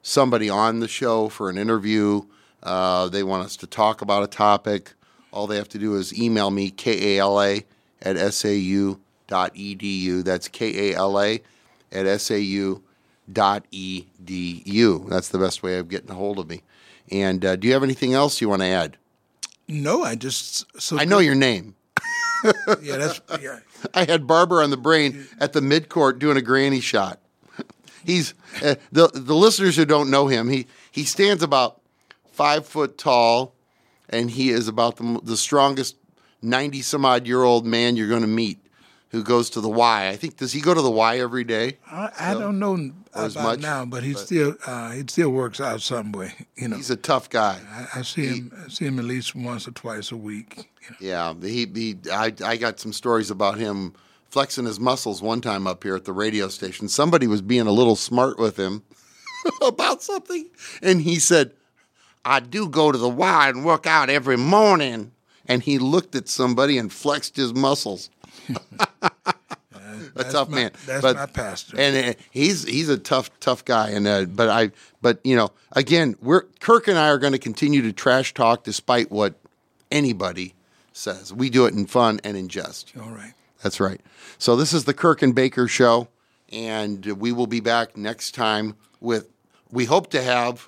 [0.02, 2.22] somebody on the show for an interview,
[2.64, 4.94] uh, they want us to talk about a topic,
[5.32, 7.66] all they have to do is email me, K-A-L-A
[8.02, 9.04] at sau.edu.
[10.24, 11.42] That's K-A-L-A
[11.92, 12.82] at sau.edu.
[15.10, 16.62] That's the best way of getting a hold of me.
[17.10, 18.98] And uh, do you have anything else you want to add?
[19.72, 21.76] no, I just so I know your name.
[22.82, 23.60] Yeah, that's yeah.
[23.94, 27.20] I had Barber on the brain at the midcourt doing a granny shot.
[28.04, 28.34] He's
[28.64, 30.50] uh, the the listeners who don't know him.
[30.50, 31.81] He he stands about
[32.32, 33.56] five foot tall,
[34.10, 35.98] and he is about the the strongest
[36.42, 38.58] ninety some odd year old man you're going to meet.
[39.10, 40.08] Who goes to the Y?
[40.08, 41.80] I think does he go to the Y every day?
[41.86, 45.60] I, I don't know as about much, now, but he still uh, he still works
[45.60, 46.34] out some way.
[46.56, 47.60] You know, He's a tough guy.
[47.70, 50.70] I, I see him I see him at least once or twice a week.
[50.82, 51.36] You know.
[51.42, 53.94] Yeah, he, he I, I got some stories about him
[54.30, 56.88] flexing his muscles one time up here at the radio station.
[56.88, 58.82] Somebody was being a little smart with him
[59.62, 60.50] about something,
[60.82, 61.52] and he said,
[62.26, 65.12] "I do go to the Y and work out every morning."
[65.48, 68.10] And he looked at somebody and flexed his muscles.
[69.02, 69.12] a
[70.16, 70.72] That's tough my- man.
[70.86, 71.78] that's but, my pastor.
[71.80, 73.90] and uh, he's he's a tough tough guy.
[73.90, 77.40] And uh, but I but you know again we're Kirk and I are going to
[77.40, 79.36] continue to trash talk despite what
[79.92, 80.54] anybody
[80.94, 81.34] says.
[81.34, 82.94] We do it in fun and in jest.
[83.02, 83.34] All right.
[83.64, 84.02] That's right.
[84.38, 86.08] So this is the Kirk and Baker show,
[86.52, 89.28] and we will be back next time with.
[89.72, 90.68] We hope to have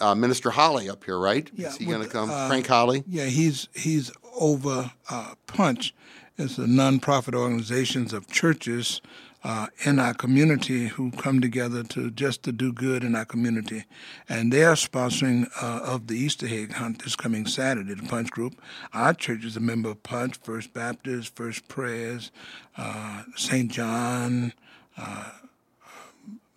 [0.00, 1.50] uh, Minister Holly up here, right?
[1.54, 2.30] Yeah, is he going to come?
[2.30, 3.04] uh, Frank Holly.
[3.06, 5.94] Yeah, he's he's over uh, Punch.
[6.38, 9.00] It's a nonprofit organizations of churches
[9.42, 13.84] uh, in our community who come together to just to do good in our community,
[14.28, 17.94] and they are sponsoring uh, of the Easter egg hunt this coming Saturday.
[17.94, 18.60] The Punch Group.
[18.92, 22.30] Our church is a member of Punch, First Baptist, First Prayers,
[22.76, 23.70] uh, St.
[23.70, 24.52] John.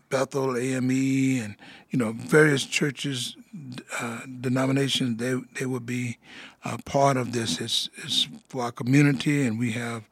[0.09, 1.55] Bethel AME and
[1.89, 3.35] you know various churches,
[3.99, 5.17] uh, denominations.
[5.17, 6.17] They they would be
[6.63, 7.59] uh, part of this.
[7.61, 10.03] It's, it's for our community, and we have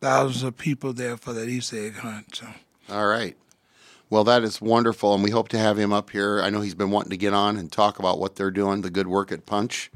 [0.00, 2.36] thousands of people there for that Easter egg hunt.
[2.36, 2.46] So
[2.90, 3.36] All right.
[4.08, 6.42] Well, that is wonderful, and we hope to have him up here.
[6.42, 8.90] I know he's been wanting to get on and talk about what they're doing, the
[8.90, 9.88] good work at Punch.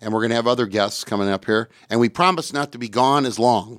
[0.00, 1.68] And we're going to have other guests coming up here.
[1.88, 3.78] And we promise not to be gone as long.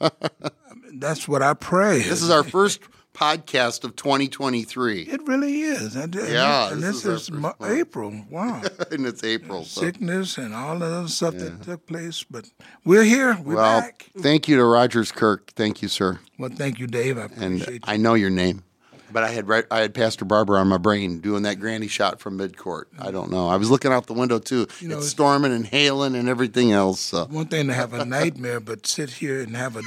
[0.94, 1.98] that's what I pray.
[1.98, 2.80] This is our first
[3.14, 5.94] podcast of 2023, It really is.
[5.96, 8.24] And, and- Yeah, and this this, is is, April.
[8.28, 8.60] Wow.
[8.90, 9.64] and it's April.
[9.64, 9.80] So.
[9.82, 12.50] Sickness and all the other stuff that took place, but
[12.84, 13.38] we're here.
[13.42, 14.10] We're Well, back.
[14.18, 15.52] thank you to Rogers Kirk.
[15.54, 16.18] Thank you, sir.
[16.38, 17.16] Well, thank you, Dave.
[17.16, 17.80] I And appreciate you.
[17.84, 18.64] I know your name,
[19.12, 22.18] but I had right, I had Pastor Barber on my brain doing that granny shot
[22.18, 22.86] from midcourt.
[22.98, 23.46] I don't know.
[23.48, 24.66] I was looking out the window too.
[24.80, 26.98] You know, it's it's- storming and hailing and everything else.
[27.00, 27.26] So.
[27.26, 29.82] One thing to have a nightmare, but sit here and have a,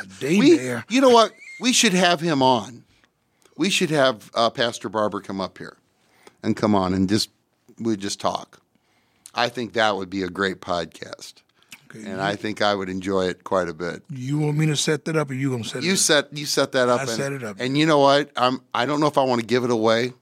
[0.00, 0.84] a day We, there.
[0.88, 1.32] you know what?
[1.60, 2.84] We should have him on.
[3.56, 5.76] We should have uh, Pastor Barber come up here
[6.42, 7.30] and come on and just
[7.80, 8.60] we just talk.
[9.34, 11.34] I think that would be a great podcast,
[11.90, 14.02] Okay, and I think I would enjoy it quite a bit.
[14.10, 15.94] you want me to set that up, or you gonna set You it?
[15.94, 15.98] up?
[15.98, 17.00] set you set that up.
[17.00, 17.56] I and, set it up.
[17.60, 18.30] And you know what?
[18.36, 20.12] I'm I don't know if I want to give it away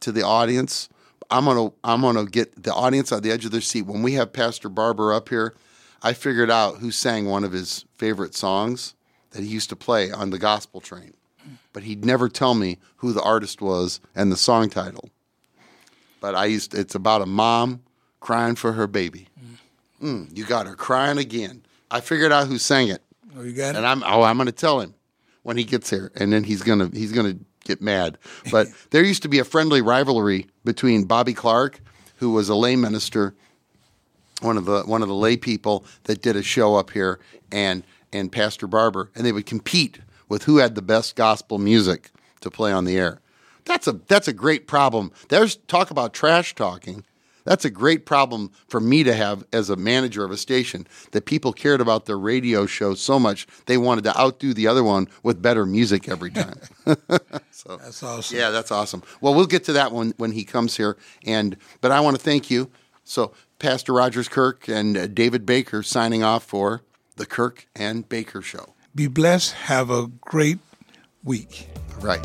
[0.00, 0.88] to the audience.
[1.30, 4.14] I'm gonna I'm gonna get the audience on the edge of their seat when we
[4.14, 5.54] have Pastor Barber up here.
[6.02, 8.94] I figured out who sang one of his favorite songs
[9.32, 11.12] that he used to play on the gospel train.
[11.72, 15.10] but he'd never tell me who the artist was and the song title.
[16.20, 17.82] But I used to, it's about a mom
[18.20, 19.28] crying for her baby.
[20.02, 21.62] Mm, you got her crying again.
[21.90, 23.02] I figured out who sang it,
[23.36, 23.88] Oh, you got and it.
[23.88, 24.94] I'm oh I'm going to tell him
[25.42, 28.18] when he gets here, and then he's gonna he's gonna get mad.
[28.50, 31.80] But there used to be a friendly rivalry between Bobby Clark,
[32.16, 33.34] who was a lay minister,
[34.42, 37.20] one of the one of the lay people that did a show up here,
[37.50, 37.82] and
[38.12, 42.10] and Pastor Barber, and they would compete with who had the best gospel music
[42.40, 43.20] to play on the air.
[43.64, 45.12] That's a that's a great problem.
[45.28, 47.04] There's talk about trash talking.
[47.44, 51.24] That's a great problem for me to have as a manager of a station that
[51.24, 55.08] people cared about their radio show so much they wanted to outdo the other one
[55.24, 56.60] with better music every time.
[57.50, 58.38] so That's awesome.
[58.38, 59.02] yeah, that's awesome.
[59.20, 60.96] Well, we'll get to that one when he comes here.
[61.26, 62.70] And but I want to thank you.
[63.04, 66.82] So Pastor Rogers Kirk and uh, David Baker signing off for
[67.22, 68.74] the Kirk and Baker Show.
[68.96, 69.52] Be blessed.
[69.52, 70.58] Have a great
[71.22, 71.68] week.
[72.00, 72.20] Right.